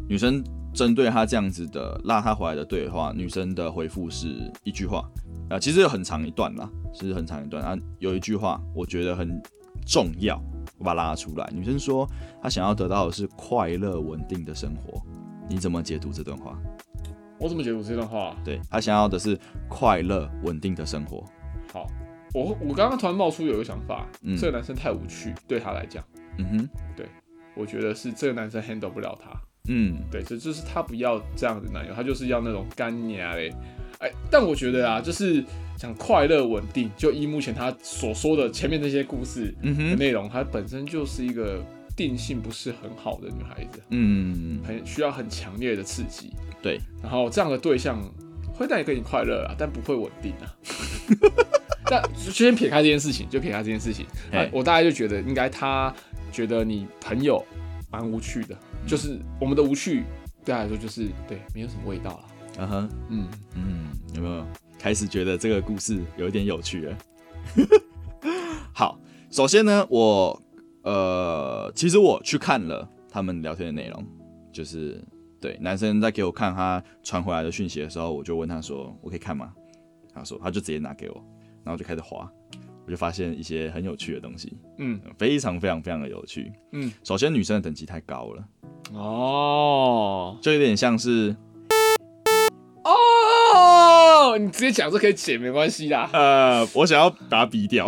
[0.07, 0.43] 女生
[0.73, 5.07] 针对他这样子的拉他回来的对话，女生的回复是一句话
[5.49, 7.77] ：“啊，其实有很长一段啦，其实很长一段啊。
[7.99, 9.41] 有一句话我觉得很
[9.85, 10.41] 重要，
[10.77, 11.49] 我把它拉出来。
[11.53, 12.07] 女生说
[12.41, 15.01] 她想要得到的是快乐稳定的生活，
[15.49, 16.57] 你怎么解读这段话？
[17.39, 18.35] 我怎么解读这段话？
[18.43, 21.23] 对她想要的是快乐稳定的生活。
[21.71, 21.87] 好，
[22.33, 26.03] 我我刚刚突然冒出有一个想法，嗯这个男生太无趣，对他来讲，
[26.37, 27.05] 嗯哼，对
[27.55, 29.29] 我觉得是这个男生 handle 不了他。
[29.71, 33.53] 嗯对，这就是他不要这样的男友，他就是要那种干娘嘞。
[33.99, 35.43] 哎，但我觉得啊，就是
[35.77, 41.61] 想快乐稳定，就依目前他所说的前面那些故事嗯哼，的内容，她本身就是一个
[41.95, 46.31] 定性不是很好的女孩子，嗯，很需要很强烈的刺激。
[46.63, 48.01] 对，然后这样的对象
[48.59, 50.53] 会带你跟你快乐啊，但不会稳定啊。
[51.89, 54.05] 但就先撇开这件事情，就撇开这件事情，
[54.51, 55.93] 我大概就觉得应该他
[56.31, 57.43] 觉得你朋友
[57.89, 60.03] 蛮无趣的，就是我们的无趣
[60.43, 62.25] 对他来说就是对没有什么味道了。
[62.57, 64.45] 嗯哼，嗯，嗯，有没有
[64.77, 66.97] 开始觉得这个故事有一点有趣了？
[68.73, 68.99] 好，
[69.31, 70.41] 首先呢，我
[70.83, 74.05] 呃，其实我去看了他们聊天的内容，
[74.51, 75.01] 就是
[75.41, 79.51] 对男生在给我看他传回来的讯息的时候，我就问他说：“我可以看吗？”
[80.13, 81.15] 他说：“他就直接拿给我，
[81.63, 82.29] 然后我就开始滑，
[82.85, 86.51] 我就发现一些很有趣的东西，嗯非常非常非常的有趣。
[86.73, 88.43] 嗯，首先女生的等级太高了，
[88.93, 91.35] 哦就有点像是
[92.83, 97.87] 哦，你直接讲这可以解没关系啦，呃，我想要把它逼掉，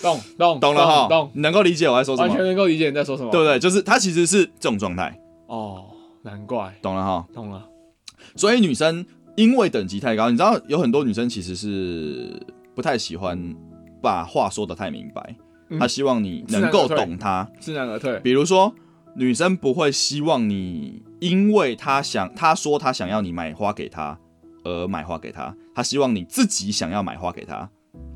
[0.00, 3.30] 懂懂 懂了哈，懂，你能够理解我在说什么完全，能够理解你在说什么。
[3.30, 3.58] 对不对？
[3.58, 5.18] 就是他其实是这种状态，
[5.52, 5.84] 哦，
[6.22, 7.26] 难怪，懂了哈。
[7.34, 7.68] 懂了。
[8.36, 9.04] 所以女生
[9.36, 12.40] 因为等级太高，你知道有很多女生其实是
[12.74, 13.54] 不太喜欢
[14.00, 15.36] 把话说的太明白，
[15.68, 17.46] 嗯她希望你能够懂她。
[17.60, 18.18] 知难而退。
[18.20, 18.74] 比如说，
[19.14, 24.18] 女生不会希望你因为她想，她说她想要你买花给她
[24.64, 27.68] 而买花给她，她希望你自己想要买花给她。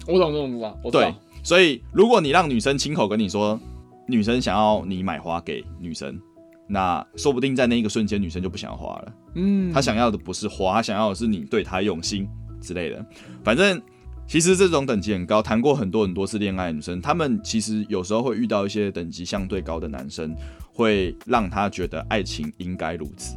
[0.07, 3.61] 我懂这种法，我知对道。，所以如果你让女生亲口跟你说，
[4.09, 6.19] 女生想要你买花给女生，
[6.67, 9.13] 那说不定在那一个瞬间，女生就不想要花了。
[9.35, 12.29] 嗯，她想要的不是花，她想要的是你对她用心
[12.61, 13.05] 之类的。
[13.45, 13.81] 反正
[14.27, 20.35] 其实这种等级很高，谈过很多很多次恋爱的女生，她们其实有时候会遇到一些等级相对高的男生，
[20.73, 23.37] 会让她觉得爱情应该如此。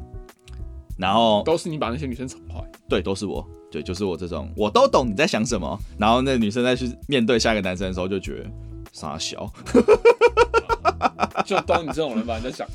[0.97, 2.61] 然后都是你把那些女生宠坏。
[2.89, 5.79] 对，都是我，对，就是我这种，我都懂你在想什么。
[5.97, 8.51] 然后那女生再去面对下一个男生的时候，就觉得
[8.91, 9.49] 傻笑，
[11.45, 12.67] 就都你这种人吧，你在想，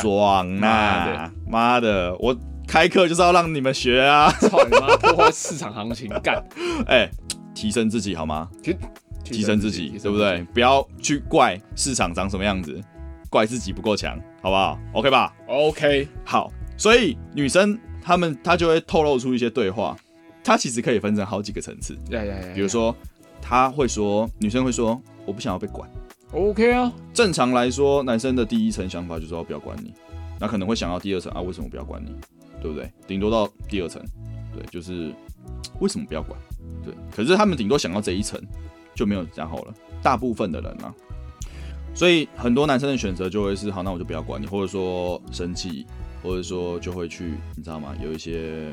[0.00, 1.32] 爽呐啊！
[1.46, 4.30] 妈的，我开课就是要让你们学啊！
[4.40, 6.42] 操你妈，破坏市场行情，干，
[6.88, 7.10] 哎、
[7.54, 8.48] 提升自己好吗？
[8.62, 8.76] 提
[9.24, 10.42] 提升自己，对不对？？
[10.54, 12.80] 不要去怪市场长什么样子，
[13.28, 19.96] 怪自己不够强，好不好？OK 吧？OK，好，所以女生她们她就会透露出一些对话，
[20.42, 21.96] 她其实可以分成好几个层次。
[22.54, 22.94] 比如说，
[23.40, 25.88] 她会说，女生会说，我不想要被管。
[26.32, 29.92] OK 啊，正常来说，男生的第一层想法就是要不要管你，
[30.40, 32.14] 那可能会想到第二层啊，为什么不要管你？
[32.60, 32.90] 对不对？
[33.06, 34.02] 顶多到第二层，
[34.54, 35.12] 对，就是
[35.80, 36.38] 为什么不要管？
[36.82, 38.40] 对，可是他们顶多想到这一层
[38.94, 39.74] 就没有然后了。
[40.02, 40.94] 大部分的人啊，
[41.94, 45.84] 所以很多男生的选择就会是好，那我就不要管你，或者说生气，
[46.22, 47.94] 或者说就会去，你知道吗？
[48.02, 48.72] 有一些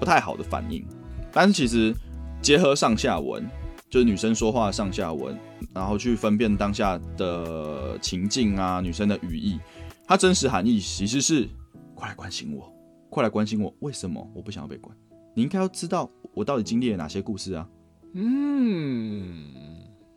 [0.00, 0.84] 不太好的反应。
[1.30, 1.94] 但是其实
[2.42, 3.48] 结合上下文，
[3.96, 5.34] 就是女生说话的上下文，
[5.72, 9.58] 然后去分辨当下的情境啊，女生的语义，
[10.06, 11.48] 它真实含义其实是
[11.94, 12.70] 快来关心我，
[13.08, 14.94] 快来关心我，为什么我不想要被关？
[15.34, 17.66] 你应该要知道我到底经历了哪些故事啊，
[18.12, 19.46] 嗯，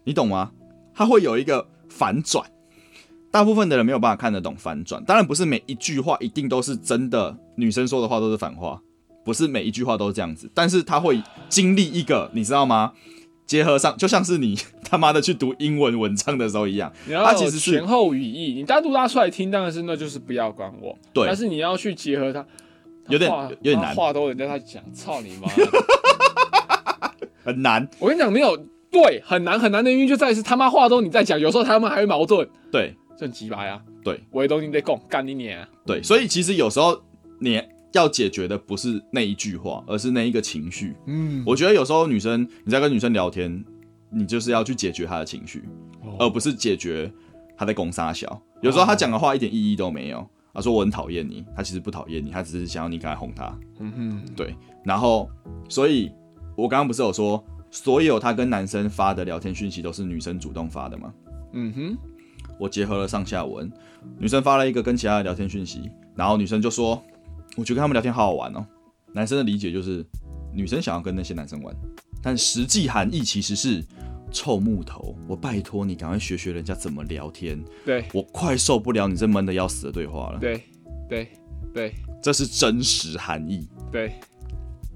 [0.03, 0.51] 你懂吗？
[0.93, 2.45] 它会有一个反转，
[3.31, 5.01] 大部分的人没有办法看得懂反转。
[5.05, 8.81] 当然不是每一句话一定都是真的，女生说的话都是反话，
[9.23, 10.51] 不是每一句话都是这样子。
[10.53, 12.91] 但是他会经历一个，你知道吗？
[13.49, 20.95] 结合上，就像是你他妈的去读英文文章的时候一样，你要有它其实是前后语义，你单独拉出来听，当然是那就是不要管我。
[21.11, 22.45] 对但是你要去结合它，
[23.07, 23.31] 有点
[23.61, 25.67] 有点难他话都人家在讲，操你妈的！
[27.43, 27.89] 很难。
[27.97, 28.55] 我跟你讲，没有
[28.91, 33.81] 对，很难很难的原因就在于是他妈话都你在讲，有时候他们还会矛盾，对这很鸡巴呀。
[34.03, 35.67] 对，我都你得讲，干你娘！
[35.87, 37.01] 对，所以其实有时候
[37.39, 37.59] 你
[37.93, 40.95] 要解决的不是那一句话，而是那一个情绪。
[41.07, 43.63] 嗯，我觉得有时候女生你在跟女生聊天，
[44.11, 45.63] 你就是要去解决她的情绪，
[46.19, 47.11] 而哦不是解决
[47.57, 48.41] 她在攻杀小。
[48.61, 50.27] 有时候她讲的话一点意义都没有。
[50.53, 53.57] 她说我很讨厌你，她其实不讨厌你，她只是想要你赶快哄她。
[53.79, 55.29] 嗯哼，对，然后
[55.69, 56.11] 所以
[56.57, 61.13] 我刚刚不是有说，所有她跟男生发的聊天讯息都是女生主动发的吗？
[61.53, 61.97] 嗯哼，
[62.59, 63.71] 我结合了上下文，
[64.17, 67.01] 女生发了一个跟其他的聊天讯息，然后女生就说，
[67.59, 68.65] 我觉得跟他们聊天好好玩哦。
[69.13, 70.05] 男生的理解就是，
[70.53, 71.75] 女生想要跟那些男生玩，
[72.21, 73.83] 但实际含义其实是
[74.31, 75.15] 臭木头。
[75.27, 80.39] 我拜托你赶快学学人家怎么聊天，对我快受不了你这闷的要死的对话了。
[80.39, 80.63] 对
[81.09, 81.27] 对
[81.73, 84.13] 对这是真实含义，对，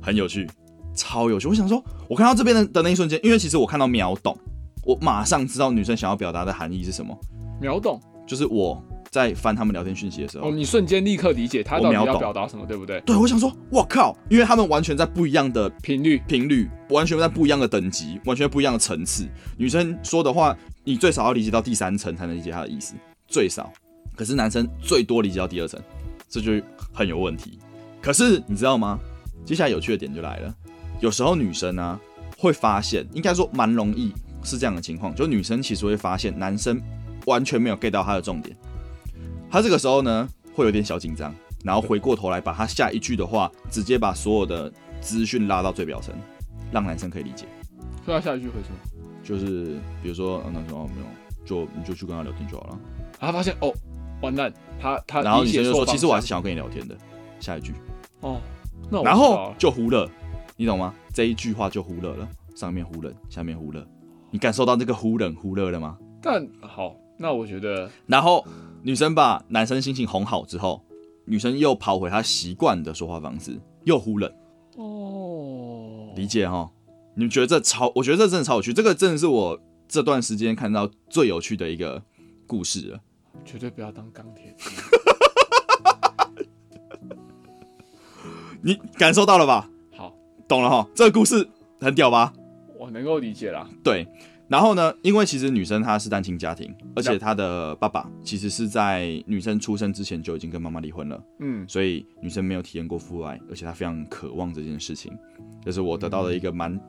[0.01, 0.49] 很有趣，
[0.95, 1.47] 超有趣。
[1.47, 4.37] 我想说，我看到这边的的那一瞬间，因为其实我看到秒懂，
[4.85, 7.17] 我马上知道女生想要表达的含义是什么。
[7.59, 12.99] 秒懂就是我在翻他们聊天讯息的时候，哦，你瞬间立刻理解他到底要表达什么，对不对？
[13.01, 19.27] 对我想说，我靠，因为他们完全在不一样的频率频率，完全在不一样的等级，完全不一样的层次。
[19.57, 22.95] 女生说的话，你最少要理解到第三层才能理解她的意思，
[23.27, 23.71] 最少。
[24.15, 25.79] 可是男生最多理解到第二层，
[26.29, 26.51] 这就
[26.93, 27.59] 很有问题。
[28.01, 28.99] 可是你知道吗？
[29.45, 30.55] 接下来有趣的点就来了，
[31.01, 31.99] 有时候女生呢、
[32.37, 36.81] 会发现，应该说蛮容易是这样的情况，就女生其实会发现男生
[37.25, 38.55] 完全没有 get 到他的重点，
[39.49, 41.33] 他这个时候呢会有点小紧张，
[41.63, 46.13] 然后回过头来把他下一句的话直接把所有的资讯拉到最表层，
[46.71, 47.45] 让男生可以理解。
[48.05, 48.69] 所以他下一句会说？
[49.23, 51.07] 就是比如说，嗯，男生哦没有，
[51.45, 52.79] 就你就去跟他聊天就好了。
[53.17, 53.73] 他发现哦，
[54.21, 56.97] 完蛋，他他然后女生就说，其实我还是想要跟你聊天的。
[57.39, 57.73] 下一句，
[58.21, 58.39] 哦，
[58.89, 60.05] 那我然后就忽略，
[60.57, 60.93] 你懂吗？
[61.13, 63.85] 这一句话就忽略了，上面忽冷，下面忽热，
[64.29, 65.97] 你感受到这个忽冷忽热了吗？
[66.21, 68.45] 但好，那我觉得然后
[68.81, 70.83] 女生把男生心情哄好之后，
[71.25, 74.31] 女生又跑回她习惯的说话方式，又忽冷，
[74.75, 76.69] 哦，理解哈？
[77.15, 77.91] 你们觉得这超？
[77.95, 82.01] 我觉得这真的超有趣，这个真的是我这段时间看到最有趣的一个
[82.47, 82.99] 故事了。
[83.45, 84.55] 绝对不要当钢铁。
[88.61, 89.69] 你感受到了吧？
[89.95, 90.13] 好，
[90.47, 90.87] 懂了哈？
[90.95, 91.47] 这个故事
[91.79, 92.33] 很屌吧？
[92.79, 93.69] 我能够理解啦。
[93.83, 94.07] 对。
[94.53, 105.11] 然后呢，因为其实女生她是单亲家庭，而且她的爸爸其实是在女生出生之前就已经跟妈妈离婚了，嗯，所以女生没有体验过父爱，而且她非常渴望这件事情，
[105.65, 106.79] 这是我得到的一个蛮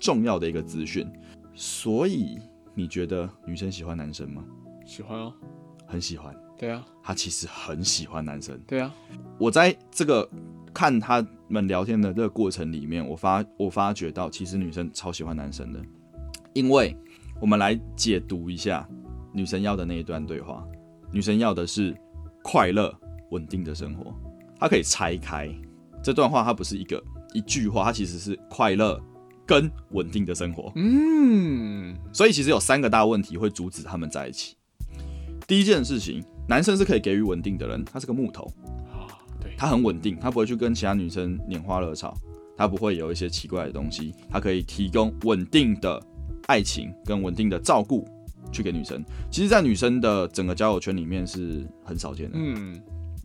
[0.00, 1.06] 重要的一个资讯。
[1.54, 2.40] 所以
[2.74, 4.42] 你觉得女生喜欢男生吗？
[4.84, 5.32] 喜欢哦。
[5.86, 8.58] 很喜欢，对啊，她其实很喜欢男生。
[8.66, 8.92] 对啊，
[9.38, 10.28] 我在这个
[10.74, 15.80] 看他们聊天的这个过程里面，我发我发觉到，其实女生超喜欢男生的，
[16.54, 16.96] 因为
[17.42, 18.88] 我们来解读一下
[19.32, 20.64] 女生要的那一段对话。
[21.10, 21.92] 女生要的是
[22.40, 22.96] 快乐、
[23.32, 24.14] 稳定的生活，
[24.60, 25.52] 她可以拆开
[26.04, 27.02] 这段话，它不是一个
[27.34, 29.02] 一句话，它其实是快乐
[29.44, 30.70] 跟稳定的生活。
[30.76, 34.56] 嗯，所以其实有三个大问题会阻止他们在一起。
[35.48, 38.44] 第一件事情，男生是可以给予稳定的人，他是个木头，
[38.92, 42.16] 啊，对，他很稳定，他不会去跟其他女生拈花惹草，
[42.56, 46.00] 他不会有一些奇怪的东西，他可以提供稳定的
[46.46, 48.06] 爱情跟稳定的照顾
[48.50, 49.04] 去给女生。
[49.30, 52.38] 其实，在女生的整个交友圈里面是很少见的。
[52.38, 52.80] 嗯，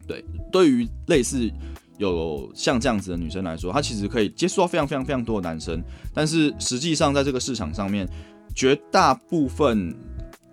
[0.07, 1.49] 对对于类似
[1.97, 5.81] 有像这样子的女生来说，她其实可以接触到非常非常非常多的男生，
[6.13, 8.07] 但是实际上在这个市场上面，
[8.55, 9.95] 绝大部分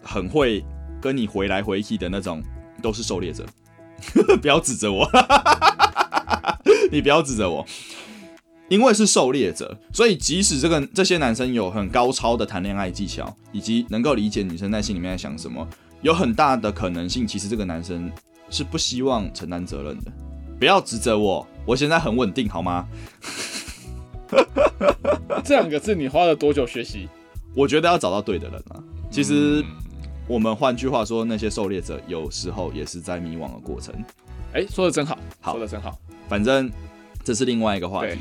[0.02, 0.64] 很会
[1.00, 2.42] 跟你回来回去的那种
[2.82, 3.44] 都是狩猎者。
[4.42, 5.08] 不要指责我，
[6.90, 7.64] 你不要指责我，
[8.68, 15.66] 因为是狩猎者，所以即使这个这些男生有很高超的谈恋爱技巧，以及能够理解女生在心里面在想什么，
[16.02, 18.10] 有很大的可能性，其实这个男生
[18.50, 20.12] 是不希望承担责任的。
[20.58, 22.86] 不要指责我，我现在很稳定，好吗？
[25.44, 27.08] 这两个字你花了多久学习？
[27.54, 28.82] 我觉得要找到对的人啊。
[29.10, 29.66] 其实嗯
[30.26, 33.94] 我们换句话说，那些狩猎者有时候也是在迷惘的过程。
[34.54, 35.98] 哎、说的真好，好说的真好。
[36.28, 36.70] 反正
[37.22, 38.18] 这是另外一个话题，，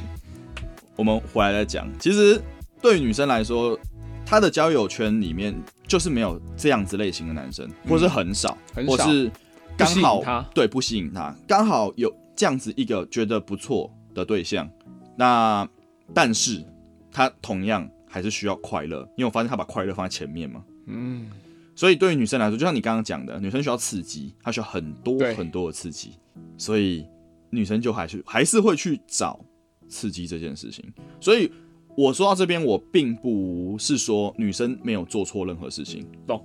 [0.96, 1.88] 我们回来再讲。
[2.00, 2.42] 其实
[2.82, 3.78] 对于女生来说，
[4.26, 5.56] 她的交友圈里面
[5.88, 9.32] 就是没有这样子类型的男生，或是很少，嗯很少或是
[9.78, 14.70] 刚好对不吸引她，刚好有这样子一个觉得不错的对象。
[15.16, 15.68] 那
[16.14, 16.64] 但是
[17.12, 20.64] 她同样还是需要快乐，因为我发现她把快乐放在前面嘛。
[20.86, 21.30] 嗯，
[21.76, 26.18] 所以对于女生来说，就像你刚刚讲的，女生需要刺激，她需要很多很多的刺激，
[26.58, 27.06] 所以
[27.50, 29.40] 女生就还是还是会去找
[29.88, 30.84] 刺激这件事情。
[31.20, 31.52] 所以
[31.96, 36.44] 我说到这边，我并不是说女生没有做错任何事情，懂？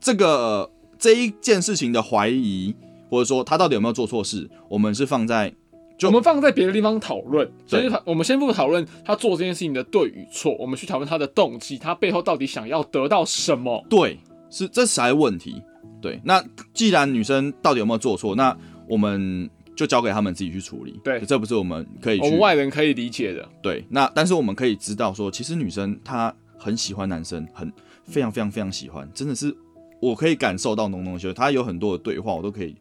[0.00, 2.74] 这个这一件事情的怀疑，
[3.08, 5.54] 或者说她到底有没有做错事，我们是放在
[5.96, 13.84] 就我们放在别的地方讨论，所对以我们先不讨论他做这件事情的对与错，我们去讨论他的动机，他背后到底想要得到什么。
[13.88, 14.18] 对，
[14.50, 15.62] 是这才是问题。
[16.02, 16.44] 对，那
[16.74, 18.54] 既然女生到底有没有做错，那
[18.88, 21.00] 我们就交给他们自己去处理。
[21.02, 27.72] 对这不是我们可以去我们外人可以理解的，对，那但是我们可以知道说，其实女生她很喜欢男生，很
[28.04, 29.54] 非常非常非常喜欢，真的是
[30.00, 31.34] 我可以感受到浓浓的喜欢。
[31.34, 32.76] 她有很多的对话，我都可以，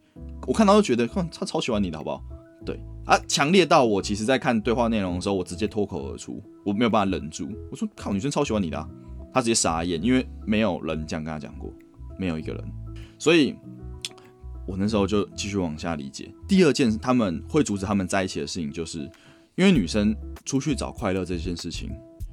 [0.47, 2.23] 我看到都觉得，哼，她超喜欢你的好不好？
[2.65, 8.87] 对啊，强烈到我其实在看对话内容的时候，我直接脱口而出，我没有办法忍住，我说靠，女生超喜欢你的、啊，
[9.33, 11.73] 他直接傻眼，因为没有人这样跟她讲过，
[12.17, 12.63] 没有一个人，
[13.17, 13.55] 所以。
[14.65, 16.31] 我那时候就继续往下理解。
[16.47, 18.99] 第二件他们会阻止他们在一起的事情，就是
[19.55, 21.89] 因为女生出去找快乐这件事情，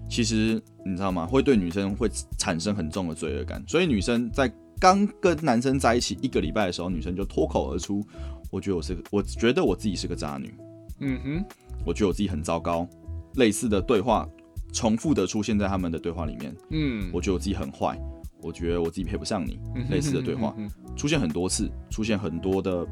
[0.09, 1.27] 其实你知道吗？
[1.27, 2.09] 会对女生会
[2.39, 3.63] 产生很重的罪恶感。
[3.67, 8.03] 所以女生在刚跟男生在一起一个礼拜的时候，女生就脱口而出
[8.51, 10.55] ：“我觉得我是个，我觉得我自己是个渣女。”
[11.01, 11.45] 嗯哼，
[11.85, 12.89] 我觉得我自己很糟糕。
[13.35, 14.29] 类似的对话
[14.73, 16.57] 重复的出现在他们的对话里面。
[16.71, 18.01] 嗯，我觉得我自己很坏。
[18.43, 19.59] 我觉得我自己配不上你，
[19.91, 20.55] 类似的对话
[20.97, 22.87] 出现很多次，出现很多的，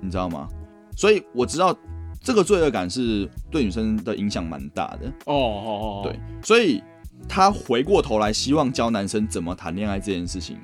[0.00, 0.48] 你知道吗？
[0.96, 1.76] 所以我知道
[2.20, 6.82] 这个罪恶感是对女生的影响蛮大的，哦哦哦，对，所以
[7.28, 10.58] 他回过头来希望教男生怎么谈恋爱这件事情，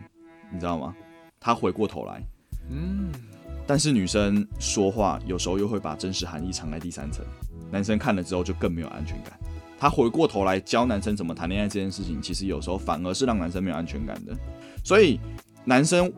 [0.52, 0.94] 你知道吗？
[1.38, 2.22] 他回过头来，
[2.70, 3.10] 嗯，
[3.66, 7.24] 但是女生说话有时候又会把真实含义藏在第三层，
[7.70, 9.38] 男生看了之后就更没有安全感。
[9.82, 14.32] 他回过头来教男生怎么谈恋爱这件事情，其实有时候反而是让男生没有安全感的。
[14.84, 15.18] 所以
[15.64, 16.08] 男生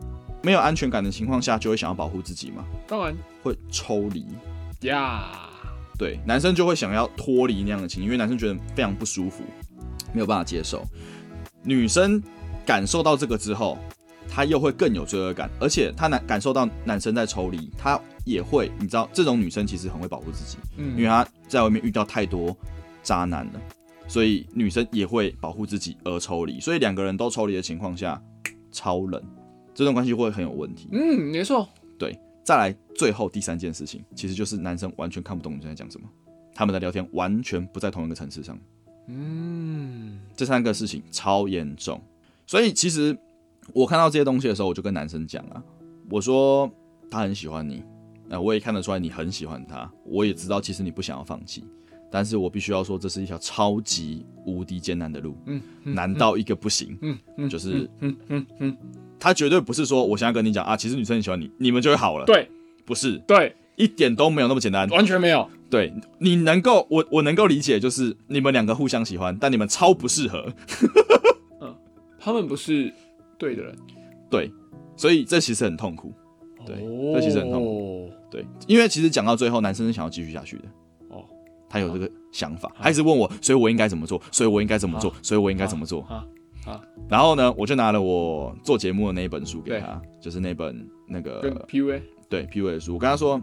[0.43, 4.23] 没有安全感的情况下，就会想要保护自己嘛，当然会抽离。
[4.81, 5.49] 呀，
[5.97, 9.43] 对，男生就会想要脱离那样的情，因为男生觉得非常不舒服，
[10.13, 10.85] 没有办法接受。
[11.63, 12.21] 女生
[12.67, 13.79] 感受到这个之后，
[14.29, 22.55] 她又会更有罪恶感，而且她男感受到男生在抽离，她也会，你知道，这种女生其实很会保护自己，嗯因为她在外面遇到太多
[23.05, 23.61] 渣男了，
[24.07, 28.21] 所以女生也会保护自己而抽离，所以两个人都抽离的情况下，
[28.71, 29.23] 超冷，
[29.73, 30.89] 这段关系会很有问题。
[30.91, 36.09] 嗯，没错，对，再来最后第三件事情，其实就是男生完全看不懂女生在讲什么，
[36.53, 38.57] 他们的聊天完全不在同一个层次上。
[39.07, 42.01] 嗯，这三个事情超严重，
[42.47, 43.15] 所以其实
[43.71, 45.63] 我看到这些东西的时候，我就跟男生讲啊，
[46.09, 46.67] 我说
[47.11, 47.83] 他很喜欢你，
[48.27, 51.63] 那、我也看得出来你很喜欢他，我也知道其实你不想要放弃，
[52.15, 58.77] 但是我必须要说，这是一条超级无敌艰难的路，嗯，难到一个不行，嗯嗯，就是嗯嗯嗯，
[59.19, 62.49] 他绝对不是说我现在跟你讲啊，其实女生很喜欢你，你们就会好了，，对。
[62.85, 65.93] 不是，对，一点都没有那么简单，完全没有，对。
[66.19, 70.47] 你能够，我我能够理解，就是你们两个互相喜欢，但你们超不适合，
[72.17, 72.93] 他们不是
[73.37, 73.75] 对的人，
[74.29, 74.49] 对，
[74.95, 76.13] 所以这其实很痛苦，
[76.65, 76.77] 对。
[76.77, 78.09] 哦这其实很痛苦。
[78.31, 80.84] 对，因为其实讲到最后，男生是想要继续下去的，哦，
[81.75, 86.25] 他有这个想法，他一直问我，所以我应该怎么做，所以我应该怎么做，所以我应该怎么做，啊
[86.65, 93.41] 啊，然后呢，我就拿了我做节目的那一本书给他，就是那本那跟个 PUA，对 P U A 的书，我跟他说，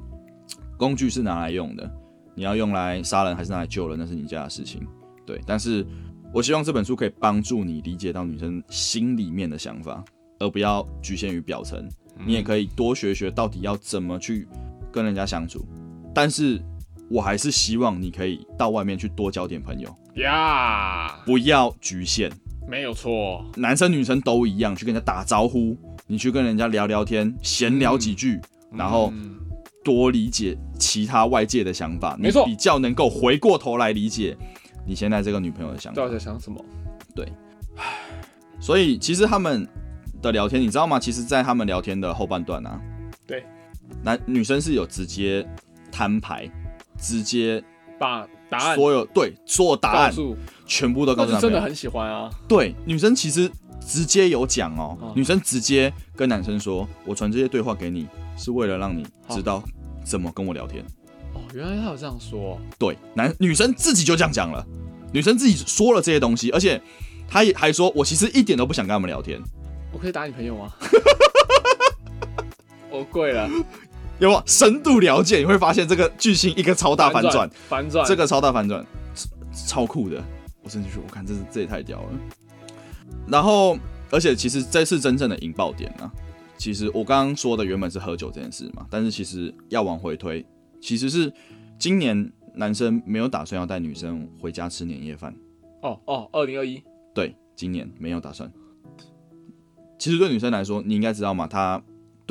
[0.78, 1.91] 工具是拿来用的，
[2.35, 4.80] 你要用来杀人还是拿来救人，那是你家的事情。
[5.26, 5.87] 对，但是
[6.33, 10.03] 我希望这本书可以帮助你理解到女生心里面的想法，
[10.39, 11.87] 而不要局限于表层。
[12.24, 14.49] 你也可以多学学到底要怎么去
[14.91, 15.64] 跟人家相处，
[16.14, 16.62] 但是
[17.13, 22.33] 我还是希望你可以到外面去多交点朋友，呀，不要局限。
[22.67, 28.41] 没有错，男生女生都一样，去跟人家打招呼，你去跟人家聊聊天，闲聊几句，
[28.73, 29.39] 然后嗯
[29.85, 34.35] 多理解其他外界的想法，没错比较能够回过头来理解
[34.87, 36.09] 你现在这个女朋友的想法到。
[36.09, 36.65] 底在想什么？
[37.15, 37.31] 对
[38.59, 39.69] 所以其实他们
[40.23, 40.99] 的聊天，你知道吗？
[40.99, 42.81] 其实，在他们聊天的后半段啊，
[43.27, 43.45] 对，
[44.03, 45.47] 男女生是有直接
[45.91, 46.49] 摊牌，
[47.03, 47.62] 直接
[47.98, 50.14] 把答案所有对所有答案，
[50.66, 51.50] 全部都告诉男朋友。
[51.50, 53.50] 真的很喜欢啊，对，女生其实
[53.84, 59.61] 直接有讲哦，嗯女生直接跟男生说：“我传这些对话给你，是为了让你知道
[60.05, 60.84] 怎么跟我聊天。”
[61.34, 64.64] 哦，原来他有这样说，对，男女生自己就这样讲了，
[65.12, 66.80] 女生自己说了这些东西，而且
[67.28, 69.40] 她也还说，我其实一点都不想跟他们聊天，
[69.92, 70.72] 我可以打你朋友吗？
[72.90, 73.48] 我跪了，
[74.23, 75.39] 有没有深度了解？
[75.39, 78.87] 你会发现这个剧情一个超大反转，，反转，这个超大反转，
[79.66, 80.23] 超酷的，
[80.62, 82.11] 我真的觉得，我看这是这也太屌了。
[83.27, 83.77] 然后，
[84.12, 86.09] 而且其实这是真正的引爆点啊。
[86.57, 90.47] 其实我刚刚说的原本是喝酒这件事嘛，但是其实要往回推，
[90.81, 91.33] 其实是
[91.77, 95.35] 今年男生没有打算要带女生回家吃年夜饭。
[95.81, 96.81] 哦哦，二零二一，
[97.12, 98.49] 对，今年没有打算。
[99.99, 101.83] 其实对女生来说，你应该知道嘛，她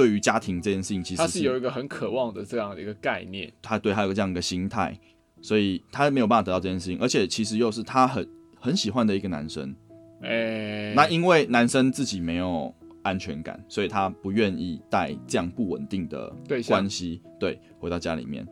[0.02, 5.00] 对于家庭这件事情，其实他是有一个很渴望的这样的一个概念，他对他有个这样一个心态，
[5.42, 8.28] 所以他没有办法得到这件事情，而且其实又是他很
[8.60, 9.76] 很喜欢的一个男生。
[10.24, 12.74] 哎，那因为男生自己没有
[13.04, 16.34] 安全感，所以他不愿意带这样不稳定的
[16.68, 18.44] 关系对回到家里面。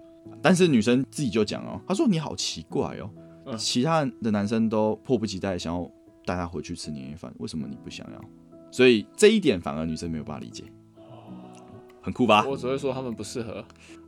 [0.42, 3.10] 但是女生自己就讲哦，她说你好奇怪哦，
[3.48, 5.92] 嗯其他的男生都迫不及待想要
[6.26, 8.22] 带她回去吃年夜饭，为什么你不想要？
[8.72, 10.64] 所以这一点反而女生没有办法理解，
[12.02, 12.46] 很酷吧？
[12.48, 13.64] 我只会说他们不适合，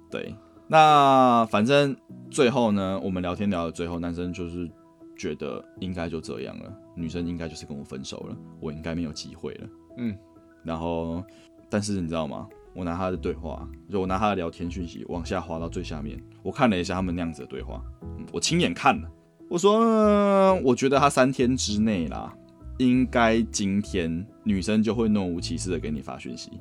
[0.09, 0.33] 对，
[0.67, 1.95] 那反正
[2.29, 4.69] 最后呢，我们聊天聊到最后，男生就是
[5.17, 9.67] 觉得应该就这样了，女生应该就是跟我分手了，我应该没有机会了。
[9.97, 10.17] 嗯，
[10.63, 11.23] 然后，
[11.69, 12.47] 但是你知道吗？
[12.73, 19.09] 我拿他的对话，就我拿他的聊天讯息往下滑到最下面，我看了一下他们那样子的对话，嗯我亲眼看了。
[19.49, 22.33] 我说、呃我觉得他三天之内啦，
[22.77, 26.51] 应该今天女生就会若无其事的给你发讯息，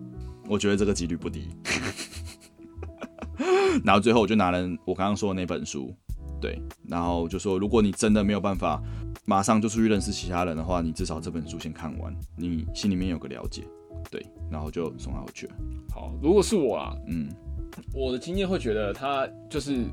[0.49, 1.49] 我觉得这个几率不低。
[3.85, 5.95] 然后最后我就拿了我刚刚说的那本书，
[6.41, 8.83] 对，然后就说如果你真的没有办法
[9.25, 13.65] 马上就出去认识其他人的话，你至少这本书先看完，你心里面有个了解，
[14.11, 15.55] 对，然后就送他回去了。
[15.93, 17.29] 好，如果是我啊，嗯。
[17.95, 19.85] 我的经验会觉得他就是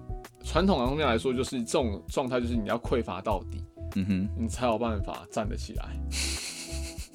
[0.43, 3.61] 传统方面来说，就是这种状态，就是你要匮乏到底，
[3.95, 5.85] 嗯哼，你才有办法站得起来。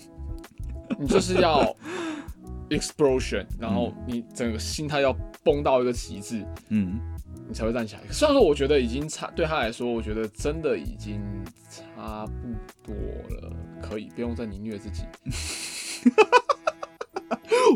[0.99, 1.75] 你就是要
[2.71, 5.13] explosion，然后你整个心态要
[5.43, 7.01] 崩到一个极致，嗯
[7.49, 8.01] 你才会站起来。
[8.11, 11.21] 虽然说我觉得已经差，对他来说，我觉得真的已经
[11.69, 12.33] 差不
[12.83, 12.95] 多
[13.37, 13.53] 了，
[13.83, 15.03] 可以不用再凌虐自己。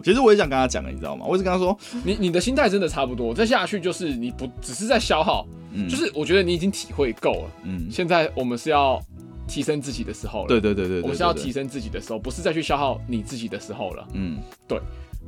[0.04, 1.26] 其实我也想跟他讲的，你知道吗？
[1.28, 7.50] 我一直跟他说，你你的心态真的差不多，再下去就是你不只是在消耗，嗯，就是我觉得你已经体会够了。
[7.64, 9.00] 嗯，现在我们是要
[9.48, 10.48] 提升自己的时候了。
[10.48, 14.06] 对对对对对，我们是要提，升自己的时候，不是再去消耗你自己的时候了。
[14.12, 14.38] 嗯
[14.68, 14.78] 对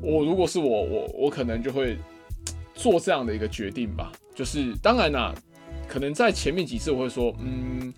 [0.01, 1.97] 我如果是我，我我可能就会
[2.75, 4.13] 做这样的一个决定吧。
[4.35, 5.35] 就是当然啦、
[5.89, 7.93] 可能在前面几次我会说，嗯，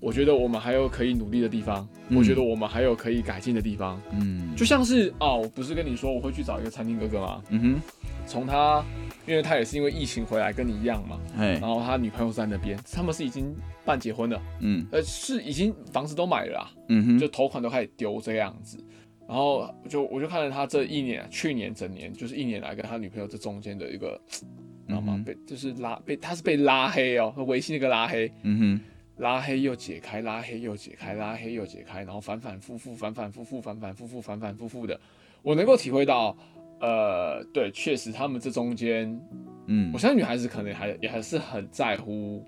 [0.00, 4.00] 我觉得我们还有可以努力的地方，嗯我觉得我们还有可以改进的地方。
[4.12, 7.42] 嗯，就像是啊，我不是跟你说我会去找一个餐厅哥哥吗？
[7.50, 7.80] 嗯哼，
[8.26, 8.84] 从他，
[9.26, 11.18] 因为他也是因为疫情回来，跟你一样嘛。
[11.36, 16.70] 嘿然，后他女朋友在那边，他们是已经办结婚了，嗯呃，是已经房子都买了啦。
[16.88, 18.78] 嗯哼，就头款都开始丢这个样子。
[19.26, 25.22] 然后就我就看着他这一年，去年整年就是一年来跟他女朋友这中间的一个，知道吗？
[25.26, 28.80] 被就是拉被他是被拉黑哦，微信那个拉黑，嗯哼，
[29.18, 34.98] 拉黑又解开，拉黑又解开，拉黑又解开，然后反反复复，反反复复，反反复复，反反复复的，
[35.42, 36.36] 我能够体会到，
[36.80, 39.20] 呃，对，确实他们这中间，
[39.66, 39.90] 嗯。
[39.92, 42.44] 我，相信女孩子可能还也还是很在乎，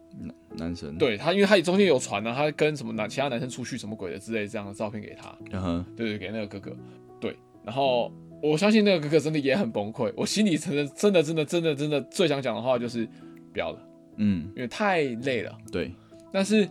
[0.57, 6.77] 男生，，对他，因为他中间有传呢、他跟什么男其他男生出去什么鬼的之类这样的照片给他，嗯哼，对对，给那个哥哥，
[7.21, 13.09] 对，然后我相信那个哥哥真的也很崩溃，我心里真的真的真的真的真的最想讲的话就是
[13.53, 15.57] 不要了，嗯，因为太累了。
[15.73, 15.93] 对，
[16.33, 16.68] 但是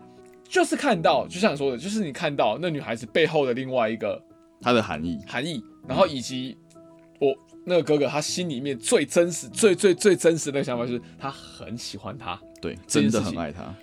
[0.48, 4.22] 就是看到，就像你说的，就是你看到那女孩子背后的另外一个
[4.62, 6.58] 她的含义，含义，然后以及
[7.20, 7.36] 我
[7.66, 12.40] 那个哥哥他心里面最真实、最最最真实的想法就是他很喜欢她。
[12.62, 13.74] 对，真的很爱她，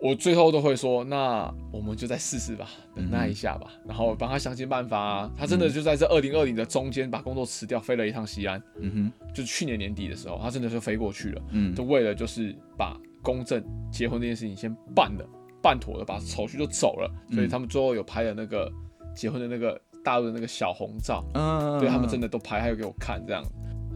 [0.00, 5.30] 我最后都会说，那我们就再试试吧，嗯等待一下吧，然后帮他想尽办法啊。
[5.38, 11.74] 他真的就在这二零二零的中间把工作辞掉，飞了一趟西安，嗯哼，就是去年年底的时候，他真的就飞过去了，嗯。
[11.74, 13.60] 就为了就是把公证
[13.90, 15.28] 结婚这件事情先办了，
[15.60, 18.72] 办妥了，把手续就走了，所以嗯他们最后有拍了那个
[19.16, 23.42] 结婚的那个大陆的那个小红照，嗯，对他们真的都拍，还有给我看这样。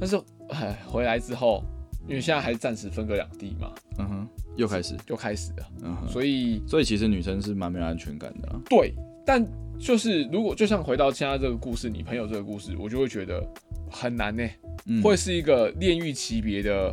[0.01, 1.63] 但是哎，回来之后，
[2.09, 8.93] 因为现在还暂时分隔两地嘛，嗯哼，又开始，又开始了，嗯哼，所以所以其实女生是蛮没有安全感的啊，对，
[9.25, 9.47] 但
[9.79, 13.47] 就是如果就像回到现在这个故事，你朋友这个故事，我就会觉得
[13.89, 14.43] 很难呢、
[14.87, 16.93] 嗯，会是一个炼狱级别的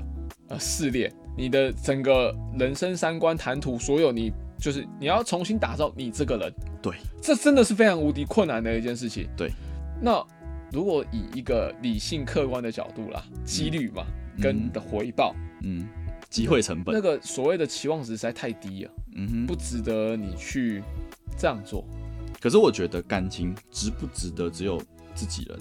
[0.49, 9.29] 呃试炼，你的整个人生三观、谈吐，所有你就是你要重新打造你这个人，对，这真的是非常无敌困难的一件事情。
[9.37, 9.51] 对，
[10.01, 10.25] 那
[10.71, 14.03] 如果以一个理性客观的角度啦，几率嘛，
[14.41, 15.87] 跟你的回报，嗯，
[16.29, 16.95] 机会成本。
[16.95, 20.81] 那，个所谓的期望值实在太低了，嗯哼，不值得你去
[21.37, 21.85] 这样做。
[22.41, 24.81] 可是我觉得感情值不值得，只有
[25.13, 25.59] 自己人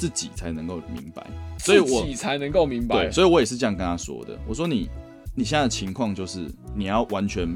[0.00, 1.26] 自己才能够明白。
[1.58, 3.12] 所以我自己才能够明白对，。
[3.12, 4.38] 所以我也是这样跟他说的。
[4.48, 4.88] 我说你
[5.36, 7.46] 你现在的情况就是你要完全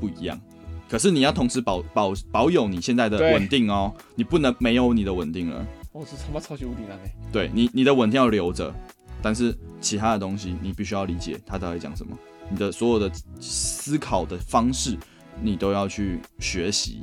[0.00, 0.40] 不一样，
[0.88, 5.62] 可是你要同时保保保有你现在的稳定哦，你不能没有你的稳定了。
[5.92, 7.12] 我，这他妈超级无敌难哎！
[7.30, 8.74] 对你你的稳定要留着，
[9.20, 12.16] 但是其他的东西你必须要理解他到底讲什么，
[12.48, 14.96] 你的所有的思考的方式
[15.42, 17.02] 你都要去学习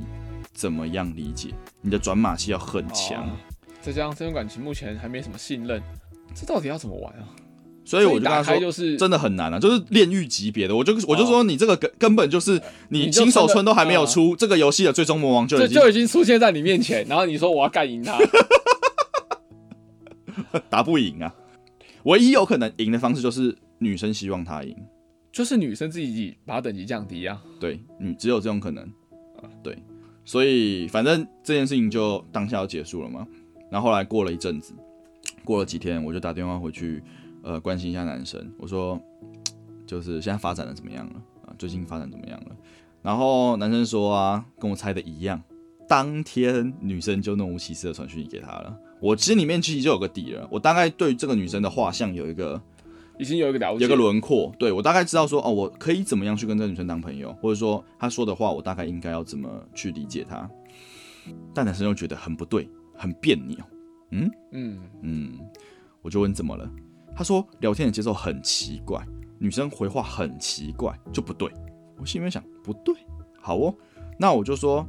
[0.52, 3.22] 怎么样理解，你的转码器要很强。
[3.24, 3.30] 哦
[3.80, 5.82] 再加上这段感情目前还没什么信任，
[6.34, 7.28] 这到底要怎么玩啊？
[7.84, 10.76] 所以我就跟打他说，就是真的很难啊，就是炼狱级别的。
[10.76, 12.60] 我就我就说你这个根根本就是
[12.90, 18.18] 你新手村都还没有出，这个游戏的最终魔王就已经这就已经出现在你面前，然后你说我要干赢他，
[20.68, 21.34] 打不赢啊。
[22.02, 24.76] 唯一有可能赢的方式就是女生希望他赢，
[25.32, 27.42] 就是女生自己把等级降低啊。
[27.58, 28.86] 对，女只有这种可能。
[29.62, 29.78] 对，
[30.24, 33.26] 所以反正这件事情就当下就结束了嘛。
[33.70, 34.72] 然后后来过了一阵子，
[35.44, 37.02] 过了几天，我就打电话回去，
[37.42, 38.50] 呃，关心一下男生。
[38.58, 39.00] 我说，
[39.86, 41.12] 就是现在发展的怎么样了
[41.46, 41.54] 啊？
[41.58, 42.56] 最近发展怎么样了？
[43.02, 45.42] 然后男生说啊，跟我猜的一样，
[45.88, 48.76] 当天女生就若无其事的传讯息给他了。
[49.00, 52.60] 我心里面其实就有个底了，我大概对这个女生的画像有一个
[53.18, 60.50] 已经有一个了解，有个轮廓，对我大概知道说哦，我可以怎么样去跟这个女生当朋友，或者说她说的话，我大概应该要怎么去理解她。
[61.54, 62.68] 但男生又觉得很不对，
[62.98, 63.56] 很别扭。
[64.10, 65.38] 嗯嗯，嗯，
[66.02, 66.68] 我就问怎么了？
[67.14, 69.02] 他说聊天的节奏很奇怪，
[69.38, 71.50] 女生回话很奇怪，就不对。
[71.98, 72.94] 我心里面想不对，
[73.40, 73.74] 好哦，
[74.18, 74.86] 那我就说，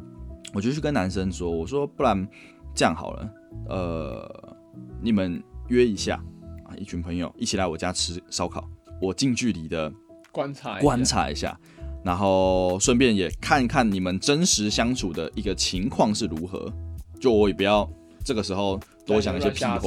[0.54, 2.28] 我就去跟男生说，我说不然
[2.76, 3.34] 这样好了，
[3.68, 4.58] 呃，
[5.02, 6.24] 你们约一下
[6.66, 8.70] 啊，一群朋友一起来我家吃烧烤，
[9.02, 9.92] 我近距离的
[10.32, 11.60] 观察观察一下，
[12.04, 16.72] 然后顺便也看看你们真实相处的一个情况是如何。
[17.20, 17.90] 就我也不要
[18.24, 19.78] 这个时候多想一些屁话？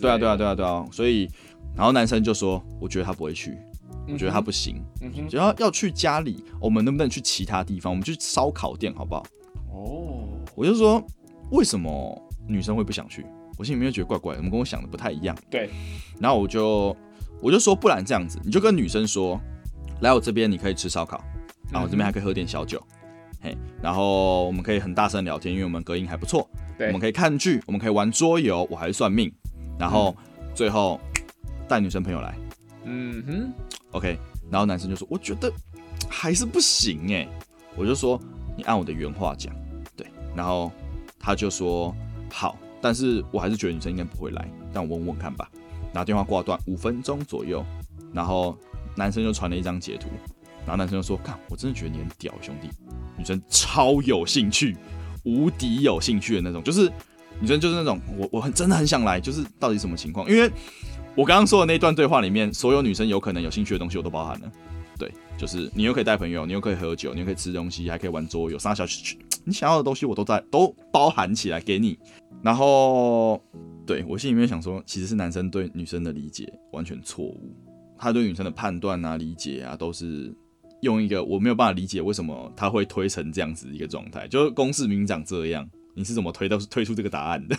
[0.00, 0.86] 对啊，对啊，对啊，对啊。
[0.90, 1.28] 所以，
[1.76, 3.56] 然后男生就说：“我觉得他不会去，
[4.08, 4.82] 我觉得他不行。
[5.28, 7.92] 只要要去家里，我们能不能去其他地方？
[7.92, 9.24] 我们去烧烤店好不好
[9.72, 11.02] 哦，？”我就说
[11.52, 13.24] ：“为什么女生会不想去？”
[13.58, 15.36] 我心里面就觉得怪怪的，怎么跟我想的不太一样？
[15.50, 15.68] 对，
[16.18, 16.96] 然后我就
[17.42, 19.38] 我就说：“不然这样子，你就跟女生说，
[20.00, 21.22] 来我这边你可以吃烧烤，
[21.70, 22.82] 然后我这边还可以喝点小酒，
[23.40, 26.48] 嘿，然后我们可以很大声聊天，因为我们隔音还不错。
[26.76, 29.32] 对我们可以看剧，我们可以玩桌游，我还会算命，
[29.78, 30.14] 然后
[30.54, 31.00] 最后
[31.68, 32.34] 带女生朋友来
[32.84, 33.52] 嗯哼
[33.92, 34.18] ，，OK。
[34.50, 35.52] 然后男生就说：“我觉得
[36.08, 37.28] 还是不行哎。”
[37.76, 38.20] 我就说
[38.56, 39.54] ：“你按我的原话讲，
[39.96, 40.72] 对。”然后
[41.18, 41.94] 他就说
[42.32, 45.48] ：“好，但是我还是觉得女生应该不会来，让我问问看吧。”
[45.92, 47.64] 然后电话挂断五分钟左右，
[48.12, 48.56] 然后
[48.96, 50.08] 男生就传了一张截图，
[50.66, 52.68] 然后男生就说：“看，我真的觉得你很屌，兄弟。”
[53.18, 54.76] 女生超有兴趣，
[55.24, 56.90] 无敌有兴趣的那种，就是
[57.40, 60.30] 女生就是那种我我很真的很想来，就是到底什么情况？
[60.30, 60.50] 因为
[61.14, 64.52] 我刚刚说的那段对话里面，所有女生有可能有兴趣的东西我都包含了。
[64.98, 68.84] 对，就是你又可以带朋友，你又可以喝酒，你又可以吃东西，还可以玩桌游，啥小
[69.44, 71.98] 你想要的东西我都在都包含起来给你。
[72.42, 73.42] 然后
[73.86, 77.54] 对我心里面想说，其实是男生对女生的理解完全错误，
[77.98, 80.34] 他对女生的判断啊、理解啊，都是
[80.82, 87.56] 用一个我没有办法理解为什么他会推成这样子一个状态，就是公式明明长这样，你是怎么推到推出这个答案的？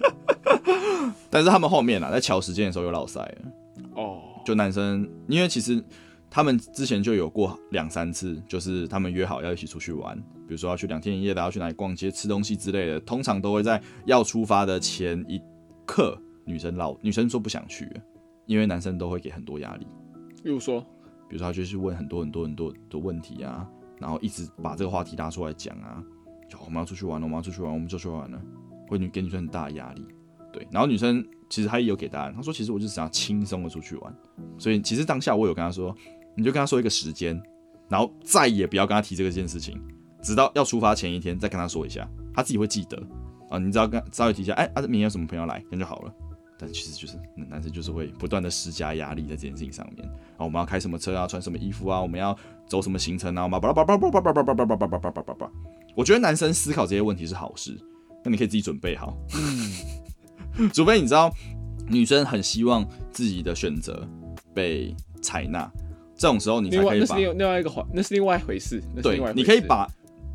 [1.30, 3.52] 但是他们后面啊，在瞧时间的时候又落赛了。
[3.94, 5.82] 哦，就男生，因为其实
[6.30, 10.16] 他们之前就有过两三次，就是他们约好要一起出去玩，
[10.46, 15.40] 比如说要去两天一夜的，要去哪里逛街、吃东西之类的，通常都会在要出发的前一
[15.84, 17.88] 刻，女生老，女生说不想去，
[18.46, 19.86] 因为男生都会给很多压力，
[20.44, 20.84] 例如说，
[21.28, 23.68] 比如说他就去问很多很多很多的问题啊，
[23.98, 26.02] 然后一直把这个话题拉出来讲啊，
[26.48, 28.40] 就我们要出去玩了，我们要出去玩，我们就出去玩了，
[28.88, 30.06] 会女给女生很大的压力。
[30.52, 34.14] 对，然后女生其实她也有给答案，她说其实我就想要轻松的出去玩，
[34.56, 35.94] 所以其实当下我有跟她说，
[36.34, 37.38] 你就跟她说一个时间，
[37.88, 39.78] 然后再也不要跟她提这个件事情，
[40.22, 42.96] 直到要出发前一天再跟她说一下，她自己会记得
[43.50, 46.14] 啊，你只要跟稍微提一下，哎啊，明天有什么朋友来，那就好了。
[46.58, 52.36] 但其实就是男生就是会不断的施加压力在这件事情上面，啊，我们要开什么车啊，穿什么衣服啊，我们要
[52.66, 55.50] 走什么行程啊，我们巴拉巴拉巴拉巴拉巴拉巴拉巴拉巴拉巴拉巴拉巴，
[55.94, 57.76] 我觉得男生思考这些问题是好事，
[58.24, 59.16] 那你可以自己准备好。
[59.34, 59.72] 嗯。
[60.72, 61.30] 除非你知道
[61.86, 62.82] 女生很希望
[63.12, 64.08] 自己的选择
[64.54, 65.70] 被采纳，
[66.16, 69.86] 这种时候你才可以把那是另另外一个环，那是另外一回事，对你可以把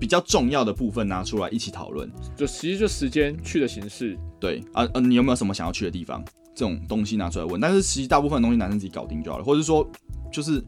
[0.01, 2.11] 比较重要的部分拿出来一起讨论。
[2.35, 6.25] 就其实就时间去的形式，对啊，呃，你有没有什么想要去的地方？
[6.55, 9.87] 这种东西拿出来问，但是其实大部分的东西男生自己搞定就好了，或者说
[10.31, 10.59] 就是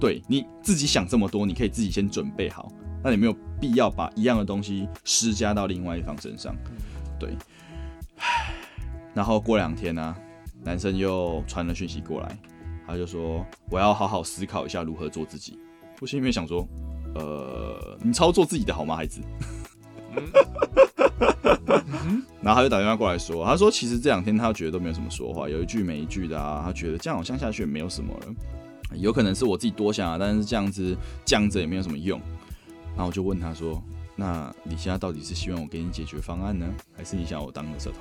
[0.00, 2.68] 对你自己想这么多，你可以自己先准备好，
[3.04, 6.52] 那你没有必要把一样的东西施加到另外一方身上。
[7.16, 7.30] 对，
[9.14, 10.16] 然后过两天呢、
[10.64, 12.38] 男生又传了讯息过来，
[12.88, 15.56] 他就说我要好好思考一下如何做自己。
[16.00, 16.66] 我心里面想说，
[17.14, 19.20] 呃，你操作自己的好吗，孩子？
[22.42, 30.96] 然后他就打电话过来说，他说其实这两天他觉得都没有什么说话，有一句没一句的啊，他觉得这样好像下去也没有什么了，有可能是我自己多想啊，但是这样子
[31.26, 32.18] 犟着也没有什么用。
[32.96, 33.80] 然后我就问他说，
[34.16, 37.94] 那你现在到底是希望我给你解决方案呢，还是你想我当垃圾桶？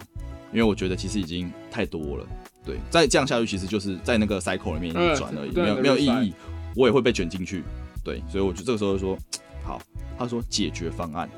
[0.51, 2.25] 因为我觉得其实已经太多了，
[2.65, 6.33] 对，再这样下去其实就是在那个 cycle 里面转而已，嗯没有没有意义，
[6.75, 7.63] 我也会被卷进去，
[8.09, 9.15] 对，所以我就这个时候就说
[9.63, 9.79] 好，
[10.17, 11.29] 他说解决方案。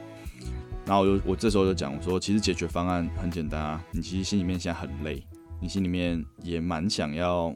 [0.85, 5.21] 然后我就我这时候就讲，我说其实解决方案很简单啊，你其实心里面现在很累，
[5.61, 7.53] 你心里面也蛮想要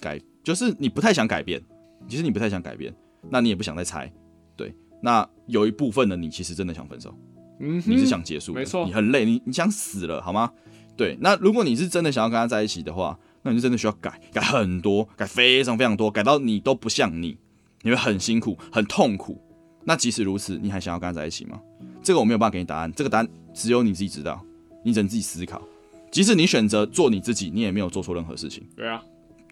[0.00, 1.62] 改，就是你不太想改变，
[2.08, 2.92] 其实你不太想改变，
[3.30, 4.12] 那你也不想再猜，
[4.56, 7.14] 对，那有一部分的你其实真的想分手，
[7.60, 10.52] 嗯，你是想结束，没错你很累，你你想死了好吗？
[10.96, 17.38] 对，那如果你是真的想要跟他在一起的话，那你就真的需要改，改很多，改非常非常多，改到你都不像你，
[17.86, 19.40] 你会很辛苦、很痛苦。
[19.84, 21.60] 那即使如此，你还想要跟他在一起吗？
[22.02, 24.44] 这个我没有办法给你答案，这个答案只有你自己知道，
[24.84, 25.62] 你只能自己思考。
[26.10, 29.00] 即使你选择做你自己，你也没有做错任何事情，对啊，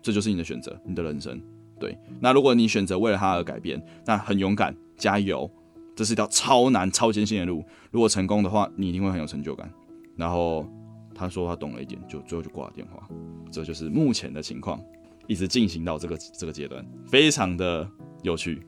[0.02, 1.40] 这就是你的选择，你的人生。
[1.78, 5.48] 对，那如果你选择为了他而改变，那很勇敢，加油，
[5.94, 7.64] 这是一条超难、超艰辛的路。
[7.92, 9.70] 如果成功的话，你一定会很有成就感。
[10.16, 10.68] 然后
[11.14, 13.06] 他说他懂了一点，就最后就挂了电话。
[13.52, 14.80] 这就是目前的情况，
[15.26, 17.88] 一直进行到这个这个阶段，非常的
[18.22, 18.62] 有趣，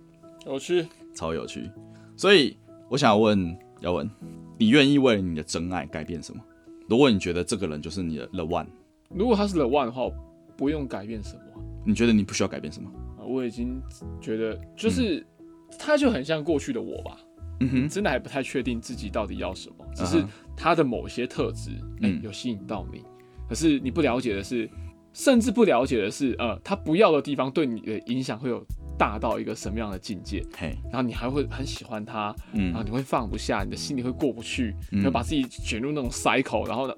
[0.46, 1.70] 有趣，超有趣。
[2.16, 2.56] 所以
[2.88, 4.10] 我想问姚文，
[4.58, 6.42] 你愿意为了你的真爱改变什么？
[6.88, 8.66] 如果你觉得这个人就是你的 the one，
[9.10, 10.08] 如果他是 the one 的话，
[10.56, 11.40] 不用改变什么。
[11.84, 12.90] 你觉得你不需要改变什么？
[13.18, 13.80] 啊，我已经
[14.20, 15.24] 觉得就是
[15.78, 17.18] 他就很像过去的我吧。
[17.60, 20.22] 嗯哼，真的还不太确定自己到底要什么，只是
[20.56, 21.70] 他的某些特质，
[22.02, 23.02] 哎、嗯有吸引到你。
[23.48, 24.68] 可是你不了解的是，
[25.16, 28.62] 甚至不了解的是，呃，他不要的地方对你的影响会有
[28.98, 36.94] 大到一个什么样的境界，嘿，然后你还会很喜欢他，嗯然后嗯你会放不下，你的心里会过不去，嗯你会把自己卷入那种 cycle，然后呢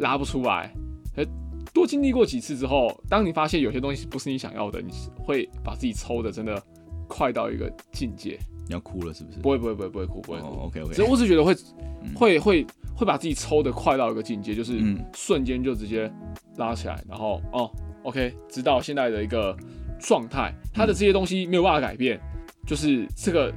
[0.00, 0.70] 拉不出来。
[1.16, 1.24] 呃，
[1.72, 4.92] 多经历过几次之后，当你发现有些东西不是你想要的，你
[5.24, 6.62] 会把自己抽的真的
[7.08, 8.38] 快到一个境界。
[8.66, 9.38] 你要哭了是不是？
[9.38, 11.54] 不会不会不会不会哭不会，OK 只是我只觉得会
[12.02, 16.10] 嗯会会会把自己抽的快到一个境界，就是嗯瞬间就直接
[16.56, 17.70] 拉起来，然后哦
[18.04, 19.56] ，OK，直到现在的一个
[20.00, 22.20] 状态，他的这些东西没有办法改变，
[22.66, 23.52] 就是这个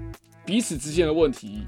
[0.46, 1.64] 彼此之间的问题，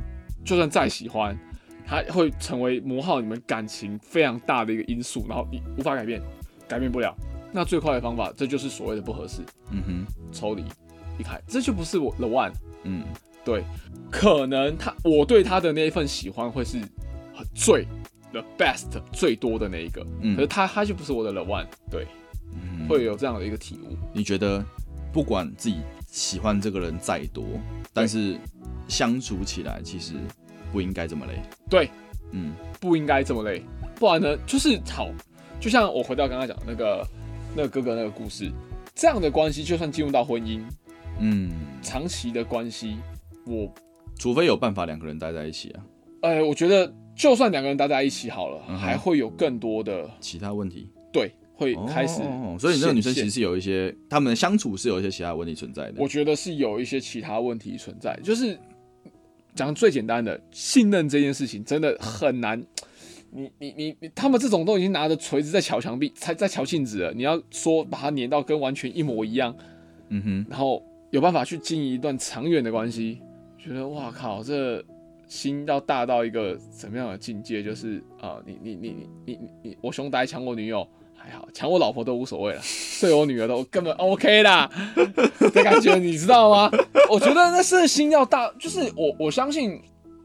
[0.46, 1.38] 就算再喜欢，
[1.86, 6.22] 他会成为磨耗你们感情非常大的一个因素，然后你无法改变，
[6.68, 7.16] 改变不了。
[7.52, 10.64] 那最快的方法，这就是所谓的不合适，嗯哼，抽离，
[11.18, 12.52] 离开，这就不是我 the one。
[12.84, 13.04] 嗯
[13.48, 13.64] 对，
[14.12, 16.78] 可能他我对他的那一份喜欢会是
[17.34, 17.88] 很最
[18.34, 20.36] the best 最多的那一个，嗯。
[20.36, 22.06] 可是他他就不是我的 the one，对，
[22.52, 23.95] 嗯，会有这样的一个体悟。
[24.12, 24.62] 你觉得
[25.14, 25.78] 不管自己
[26.12, 27.45] 喜欢这个人再多，
[27.93, 28.38] 但是
[28.89, 30.16] 相处起来其实
[30.74, 31.41] 不应该这么累。
[31.70, 31.89] 对，
[32.32, 32.52] 嗯。
[32.82, 33.64] 不应该这么累，
[33.95, 35.10] 不然呢就是好，
[35.58, 37.08] 就像我回到刚刚讲的那个
[37.56, 38.52] 那个哥哥那个故事，
[38.93, 40.62] 这样的关系就算进入到婚姻，
[41.20, 41.50] 嗯，
[41.82, 42.98] 长期的关系，
[43.48, 43.74] 我
[44.18, 45.86] 除非有办法两个人待在一起啊，
[46.22, 55.95] 哎，我觉得就算两个人待在一起好了，嗯哼还会有更多的其他问题对会开始哦，所以你这个女生其实是有一些，他们的相处是有一些其他问题存在的。
[55.98, 58.58] 我觉得是有一些其他问题存在，就是
[59.56, 62.64] 讲最简单的信任这件事情真的很难。
[63.30, 67.14] 你你你你，他们这种都已经拿着锤子在敲墙壁，才在敲镜子了。
[67.14, 69.54] 你要说把它粘到跟完全一模一样，
[70.10, 70.82] 嗯哼，然后
[71.12, 73.20] 有办法去经营一段长远的关系，
[73.68, 74.84] 觉得哇靠，这
[75.28, 77.61] 心要大到一个什么样的境界？
[77.61, 80.88] 就是啊、你你你你你你你，我兄弟抢我女友
[81.18, 82.61] 还好，抢我老婆都无所谓了，
[83.01, 84.70] 对我女儿都根本 OK 啦
[85.53, 86.72] 的感觉，你知道吗？
[87.09, 89.82] 我觉得那是心要大，就是我我相信，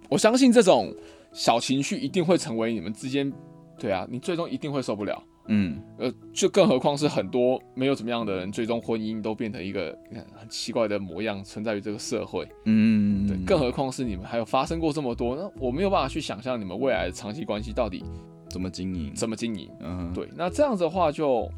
[0.08, 0.94] 我相信这种
[1.32, 3.32] 小情绪一定会成为你们之间，
[3.76, 5.20] 对啊，你最终一定会受不了。
[5.46, 12.48] 嗯呃，就更何况是很多没有怎么样的人，最终婚姻都变成一个你看很奇怪的模样，存在于这个社会。
[12.64, 18.04] 嗯，对，更何况是你们还有发生过这么多，那我没有办法去想象你们未来的长期关系到底
[18.48, 19.12] 怎么经营？
[19.14, 19.68] 怎么经营。
[19.80, 21.50] 嗯，对，那这样子的话就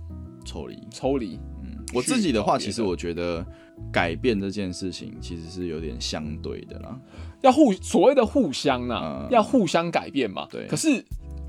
[0.45, 0.79] 抽离。
[0.91, 1.39] 抽离。
[1.63, 3.45] 嗯，我自己的话，其实我觉得
[3.93, 6.99] 改变这件事情其实是有点相对的啦。
[7.43, 10.49] 要互所谓的互相呐、嗯要互相改变嘛。
[10.51, 11.05] 对可是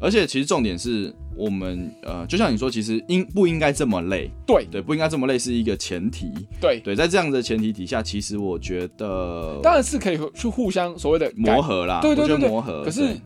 [0.05, 4.29] 而且其实重点是我们呃，就像你说，其实应不应该这么累？
[4.45, 6.31] 对对，不应该这么累是一个前提。
[6.61, 11.59] 对，对，在这样的前提底下，其实我觉得当然是可以去互相所谓的磨。
[11.59, 12.83] 合啦，对对对对我觉得磨合。
[12.83, 13.19] 可是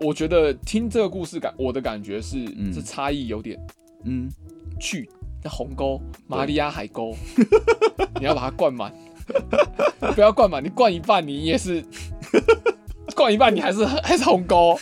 [0.00, 3.58] 我觉得听这个故事感，我的感觉是嗯这差异有点
[4.04, 4.28] 嗯，
[4.78, 5.08] 巨，
[5.42, 7.16] 那鸿沟，马里亚海沟，
[8.20, 8.92] 你要把它灌满，
[10.14, 11.82] 不要灌满，你灌一半，你也是
[13.16, 14.78] 灌一半，你还是还是鸿沟，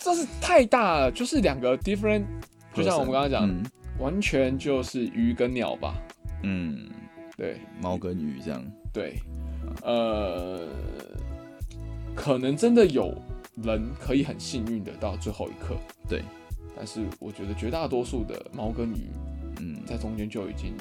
[0.00, 2.24] 这是太大了，就是两个 different，
[2.74, 3.62] 就像我们刚刚讲，嗯。
[3.98, 5.94] 完全就是鱼跟鸟吧，
[6.42, 6.88] 嗯，
[7.36, 7.60] 对。
[7.82, 8.64] 猫跟鱼这样。
[8.94, 9.14] 对，
[9.82, 10.66] 呃，
[12.14, 13.14] 可能真的有
[13.62, 15.76] 人可以很幸运的到最后一刻，
[16.08, 16.22] 对，
[16.74, 19.10] 但是我觉得绝大多数的猫跟鱼
[19.60, 20.72] 嗯，在中间就已经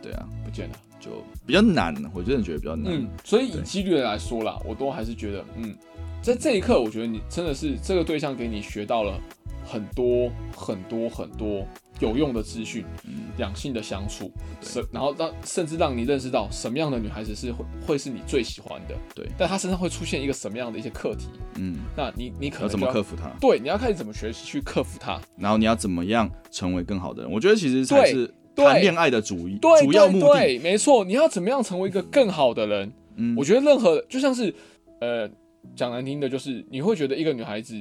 [0.00, 0.74] 对啊，不见了。
[0.98, 2.90] 就比较难，我真的觉得比较难。
[2.90, 3.62] 嗯，所以以对。
[3.62, 5.76] 几率来说啦，我都还是觉得，嗯，
[6.22, 9.20] 在这一刻，我觉得你真的是这个对象给你学到了
[9.64, 11.66] 很多很多很多
[11.98, 23.28] 有用的资讯，嗯两性的相处，甚然后让甚至让你认识到什么样的女孩子是会会是你最喜欢的，对但她身上会出现一个什么样的一些课题，嗯，那你你可要怎么克服它？
[23.40, 27.32] 对，你要开始怎么学习去克服它，然后你要怎么样成为更好的人？
[27.32, 30.26] 我觉得其实才对是对谈恋爱的主意对主要目的。
[30.28, 32.92] 对，对没错，你要怎么样成为一个更好的人？
[33.16, 34.54] 嗯我觉得任何就像是
[35.00, 35.28] 呃
[35.74, 37.80] 讲难听的，就是你会觉得一个女孩子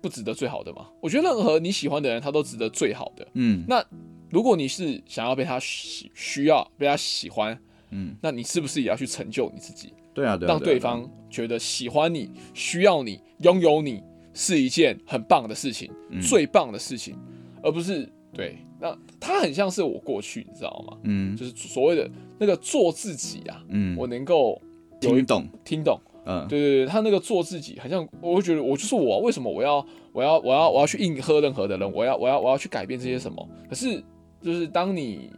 [0.00, 0.88] 不值得最好的吗？
[1.00, 3.26] 我觉得任何你喜欢的人，她都值得最好的。
[3.34, 3.84] 嗯那
[4.30, 7.58] 如果你是想要被他喜需要被他喜欢，
[7.90, 14.00] 嗯，那你是不是也要去成就你自己，对啊，对啊，让对方觉得喜欢你、需要你、拥有你
[14.32, 17.16] 是一件很棒的事情，嗯最棒的事情，
[17.62, 18.56] 而不是对。
[18.82, 20.96] 那他很像是我过去，你知道吗？
[21.02, 22.08] 嗯就是所谓的
[22.38, 24.62] 那个做自己啊，嗯，我能够
[25.00, 26.00] 听懂，听懂。
[26.24, 33.48] 嗯，对对对，他那个做自己，好像，我会觉得我就是我啊，为什么我要我要我要我要去应和任何的人，我要我要我要去改变这些什么？
[33.68, 34.02] 可是
[34.42, 35.30] 就是当你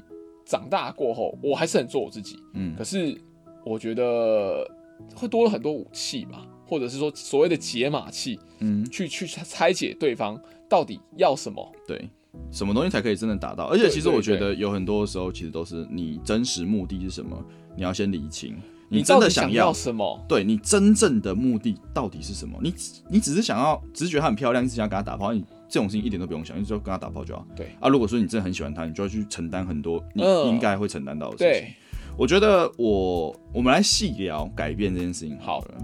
[0.44, 3.16] 长大过后，我还是很做我自己，嗯可是
[3.64, 4.68] 我觉得
[5.14, 11.72] 会多了很多武器吧，或者是说所谓的解码器，嗯，去去拆解对方到底要什么。
[11.86, 12.08] 对，
[12.50, 13.64] 什么东西才可以真的达到？
[13.66, 17.36] 而且其实我觉得有很多时候其实都是你真实目的是什么，
[17.76, 18.56] 你要先理清，
[18.98, 19.72] 你真的想要。
[19.72, 20.24] 什么？
[20.28, 22.58] 对你真正的目的到底是什么？
[22.62, 27.46] 你只你只是想要，只是觉得她很漂亮，只想跟她打炮，你这种事情一点都不用想，你只要跟她打炮就好。
[27.56, 31.62] 对啊，如果说你真的很喜欢她，你就要去承担很多你嗯应该会承担到的事情。
[31.62, 31.74] 对，
[32.16, 35.74] 我觉得我我们来细聊改变这件事情好了。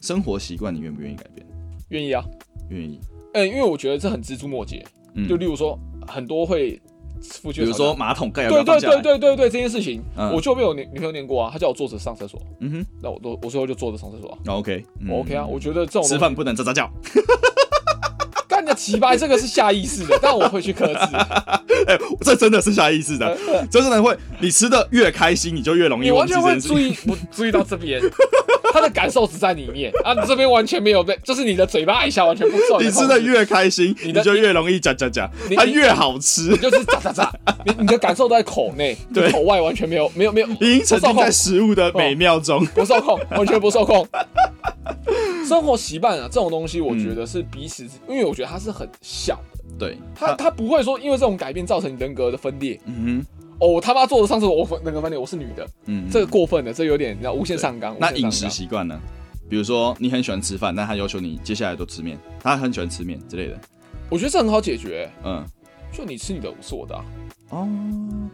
[0.00, 1.46] 生活习惯你愿不愿意改变？
[1.88, 2.24] 愿意啊。
[2.70, 3.00] 愿意。
[3.34, 4.84] 嗯，因为我觉得这很锱铢墨节。
[5.14, 6.80] 嗯就例如说，很多会
[7.22, 8.80] 夫妻比如说马桶盖要不对对？
[8.80, 16.90] 对对对对，这件事情，嗯我就被我女女朋友念过啊，她叫我坐着上厕所，嗯哼那我都我最后就坐着上厕所啊，那，OK，OK 啊，我觉得这种吃饭不能喳喳叫。
[18.48, 20.94] 干的奇葩，这个是下意识的，但我会去克制。
[21.86, 23.36] 哎、这真的是下意识的，
[23.70, 24.16] 这真的会。
[24.40, 26.98] 你吃的越开心，你就越容易你完全会忘记这件事。
[27.04, 28.00] 注意，我注意到这边，
[28.76, 37.30] 他的感受只在里面啊，你这边完全没有被，就是你的嘴巴一下完全不受你吃的越开心，你你就越容易讲讲讲，你它越好吃你，就是喳喳喳，
[37.64, 42.62] 你你的感受都在口内， 对口外完全没有没有没有，已经沉浸在食物的美妙中。
[42.74, 44.06] 不受控，完全不受控。
[45.48, 49.40] 生活习惯啊，这种东西，我觉得是彼此，因为我觉得它是很小
[49.78, 52.78] 的，对，它它不会说因为这种改变造成你人格的分裂。
[52.84, 53.24] 嗯
[53.58, 57.96] 哦，我他妈做的上次我那个饭店，我是女的，嗯，这个过分的，这有点你知道无限上纲。
[57.98, 59.00] 那饮食习惯呢？
[59.48, 63.58] 比如说你很喜欢吃饭，但他要求你接下来都吃面，他很喜欢吃面之类的。
[64.10, 65.44] 我觉得这很好解决，嗯，
[65.92, 67.04] 就你吃你的，我吃我的、啊。
[67.50, 67.68] 哦，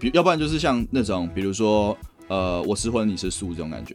[0.00, 1.96] 比要不然就是像那种，比如说
[2.28, 3.94] 呃，我吃荤你吃素这种感觉。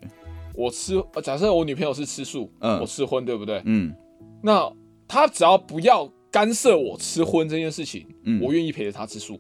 [0.54, 3.62] 我吃，呃假设我女朋友是吃素，嗯我吃荤，对不对？
[3.66, 3.94] 嗯
[4.42, 4.72] 那
[5.08, 9.40] 她只要不要干涉我吃荤这件事情，嗯，我愿意陪着她吃素。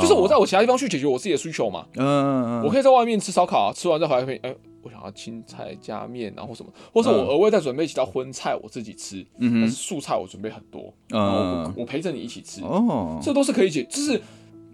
[0.00, 1.86] 就是我在我其他地方去解决我自己的需求嘛。
[1.96, 7.26] 嗯嗯嗯，我可以在外面吃烧烤啊，吃完再回来配，哎、我想要青菜加面然后什么，或是我嗯。
[7.28, 14.20] 额外再准备几道荤菜我自己吃，嗯但是素菜我准备很多，嗯我陪着你一起吃，哦，这都是可以解，就是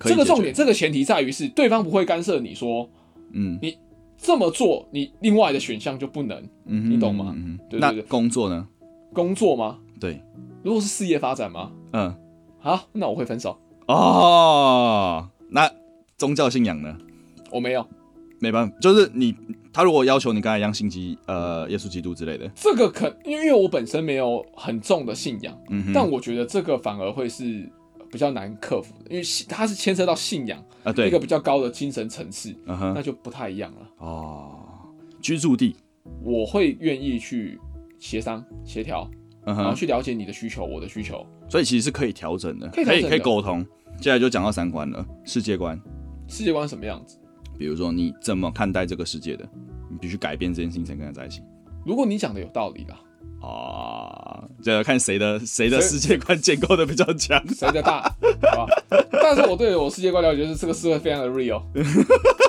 [0.01, 2.89] 这个重点，这个前提在于是对方不会干涉你说
[3.33, 3.59] 嗯。
[3.61, 3.77] 你
[4.17, 8.69] 这么做，你另外的选项就不能嗯哼，你懂吗嗯对对对工作呢？
[9.15, 9.79] 工作吗？
[9.99, 10.23] 对，
[10.63, 11.73] 如果是事业发展吗？
[11.93, 12.15] 嗯。
[12.63, 13.59] 好，那我会分手，
[13.93, 15.71] 哦，那
[16.17, 16.97] 宗教信仰呢？
[17.51, 17.85] 我没有。
[18.39, 19.35] 没办法，就是你
[19.73, 27.69] 他如果要求你跟他一样信基呃耶稣基督之类的，这个可，因为我本身没有很重的信仰，嗯哼，但我觉得这个反而会是
[28.11, 31.09] 比较难克服的，因为信它是牵涉到信仰啊对。
[31.09, 32.95] 一个，比较高的精神层次，嗯哼。
[32.95, 33.79] 那就不太一样了。
[33.99, 34.59] 哦，
[35.21, 35.77] 居住地，
[36.23, 37.61] 我会愿意去
[37.99, 39.07] 协商协调，
[39.45, 43.09] 然后去了解你的需求，我的需求，所以其实是可以调整的，可以调整的。
[43.11, 43.67] 可以沟通。
[44.01, 45.79] 接下来就讲到三观了，世界观，
[46.27, 47.19] 世界观什么样子。
[47.59, 49.47] 比如说你怎么看待这个世界的，
[49.91, 51.43] 你必须改变这件事情才跟他在一起。
[51.85, 52.99] 如果你讲的有道理啦，
[53.47, 57.47] 啊，这要看谁的谁的世界观建构的比较强。
[57.49, 58.03] 谁的大，
[58.57, 58.73] 好吧？
[59.11, 61.63] 但是我对我世界观了解是这个社会非常的 real。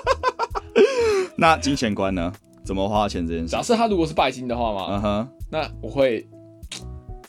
[1.35, 2.31] 那金钱观呢？
[2.63, 3.61] 怎么花钱这件事假？
[3.61, 6.25] 设他如果是拜金的话嘛，嗯哼，那我会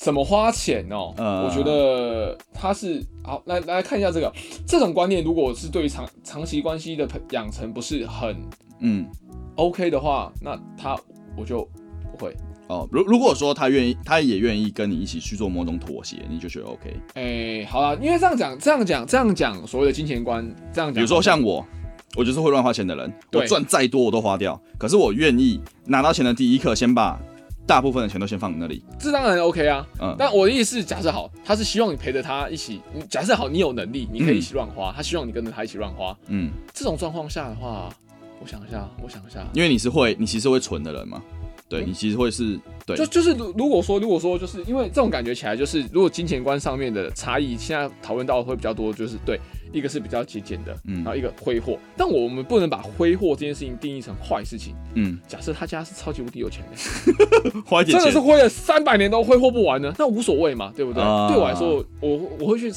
[0.02, 1.14] 怎么花钱哦？
[1.16, 4.32] 嗯我觉得他是好来来看一下这个
[4.66, 8.36] 这种观念，如果是对于长长期关系的培养成不是很
[8.80, 9.06] 嗯
[9.54, 10.98] ，OK 的话，那他
[11.36, 11.62] 我就
[12.10, 12.36] 不会。
[12.66, 16.96] 哦，如如果说他愿意，他也愿意跟你一起去做某种妥协，你就觉得 OK。
[17.14, 21.64] 哎、好了，因为这样讲，这样讲，这样讲，所谓的金钱观，这样讲，比如说像我，
[22.16, 27.20] 我就是会乱花钱的人，对我赚再多我都花掉，可是我愿意拿到钱的第一刻，先把
[27.72, 28.84] 大部分的钱都先放你那里。
[28.98, 29.86] 这当然 OK 啊。
[29.98, 36.14] 嗯，但我的意思是，假设好，他是希望你陪着他一起，你假设好，你有能力，你可以一起乱花，他希望你跟着他一起乱花。
[36.26, 37.88] 嗯，这种状况下的话，
[38.42, 41.22] 我想一下，我想一下，因为你是会，你其实会存的人嘛。
[41.78, 41.88] 对嗯。
[41.88, 49.40] 你其实会是对，就就是如如果说如果说就是因为这种感觉起来，就是如果金钱观上面的差异，现在讨论到的会比较多，就是对
[49.72, 50.96] 一个是比较节俭的，嗯。
[50.96, 54.74] 然后一个挥霍，但我们不能把挥霍这件事情定义成坏事情。
[54.94, 61.02] 嗯，假设他家是超级无敌有钱的， 真的是挥了三百年都挥霍不完呢，那无所谓嘛，对不对？
[61.02, 61.28] 啊。
[61.28, 62.70] 对我来说，我我会去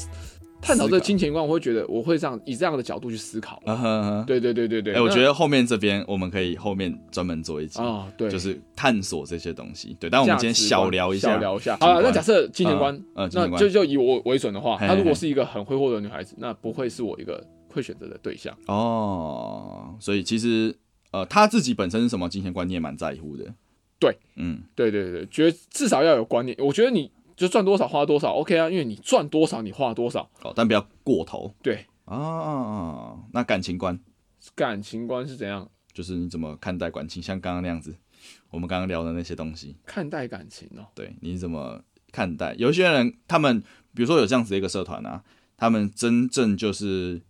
[0.66, 3.62] 探讨这个金钱观，我会觉得我会这样以这样的角度去思考。
[3.64, 4.24] 啊呵呵。
[4.26, 9.96] 对对对对对，哎，我觉得后面这边我们可以后面专门做一集，啊，对，就是探索这些东西。
[10.00, 11.76] 对，但我们今天小聊一下，小聊一下。
[11.80, 18.52] 好了，那假设金钱观，呃，金钱观那就就以我为准的话，她如果是一个很挥霍的女孩子，那不会是我一个会选择的对象。
[18.66, 20.74] 哦，所以其实
[21.12, 23.44] 呃，她自己本身是什么金钱观，你也蛮在乎的。
[23.98, 26.56] 对，嗯，对对对，觉得至少要有观念。
[26.60, 30.28] 我觉得你就赚多少花多少，OK 啊，因为你赚多少你花多少。
[30.42, 33.16] 哦，但不要过头对，啊。
[33.32, 33.98] 那感情观
[34.54, 37.94] 感情观是怎样就是你怎么看待感情，像刚刚那样子，
[38.50, 40.86] 我们刚刚聊的那些东西，看待感情哦？
[40.94, 42.54] 对你怎么看待？
[42.58, 43.60] 有一些人，他们
[43.94, 45.22] 比如说有这样子的一个社团啊，
[45.56, 47.20] 他们真正就是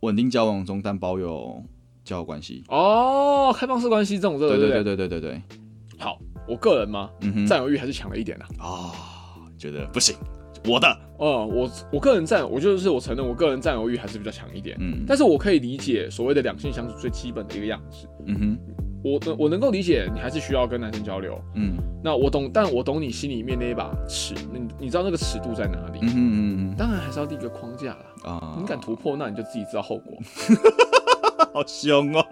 [0.00, 1.62] 稳定交往中，但保有
[2.04, 2.64] 交友关系。
[2.68, 5.42] 哦，开放式关系这种，这个对对对不对对对对对，
[5.98, 8.44] 好，我个人嘛，嗯哼，占有欲还是强了一点的。
[8.62, 8.92] 啊、
[9.62, 10.16] 觉得不行，
[10.66, 10.88] 我的，
[11.18, 14.76] 哦，我我个人占，我就是我承认，我个人占有欲还是比较强一点。
[14.80, 18.08] 嗯，但是我可以理解所谓的两性相处最基本的一个样子。
[18.26, 18.58] 嗯哼，
[19.04, 21.40] 我我能够理解你还是需要跟男生交流。
[21.54, 26.00] 嗯那我懂，但我懂你心里面那一把尺，你你知道那个尺度在哪里？
[26.02, 28.06] 嗯嗯嗯当然还是要立一个框架啦。
[28.24, 30.18] 哼啊，你敢突破，那你就自己知道后果。
[31.54, 32.24] 好凶哦。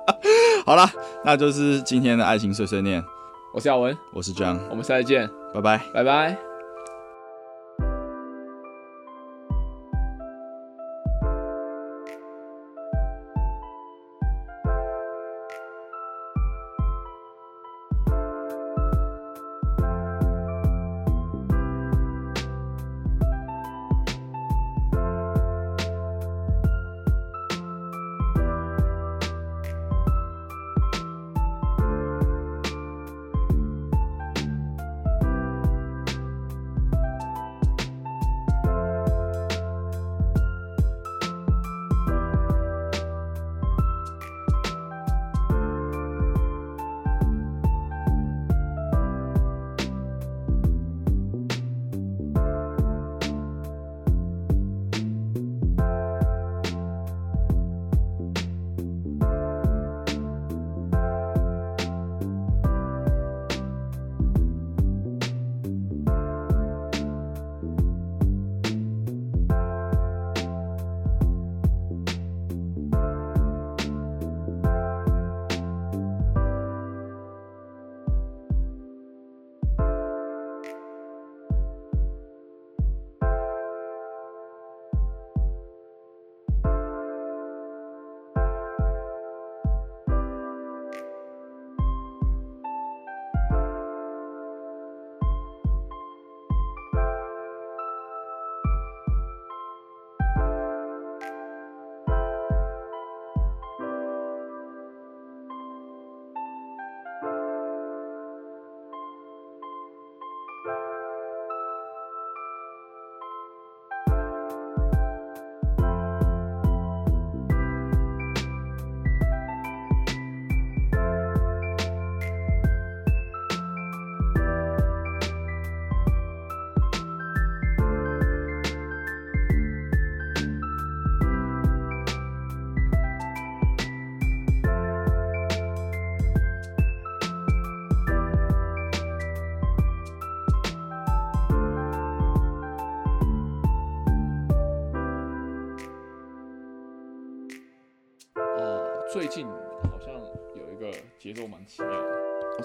[0.66, 0.90] 好啦，
[1.24, 3.02] 那就是今天的爱情碎碎念，
[3.54, 5.80] 我是耀文，我是 John，我们下次见，拜拜。
[5.94, 6.45] 拜拜。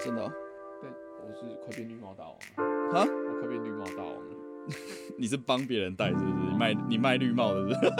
[0.04, 0.32] 真的、哦？
[0.80, 0.90] 对，
[1.24, 2.92] 我是快变绿帽大王了。
[2.92, 3.06] 哈？
[3.06, 4.36] 我快变绿帽大王了。
[5.16, 6.32] 你是帮别人戴是不是？
[6.50, 7.90] 你卖你卖绿帽的是不是？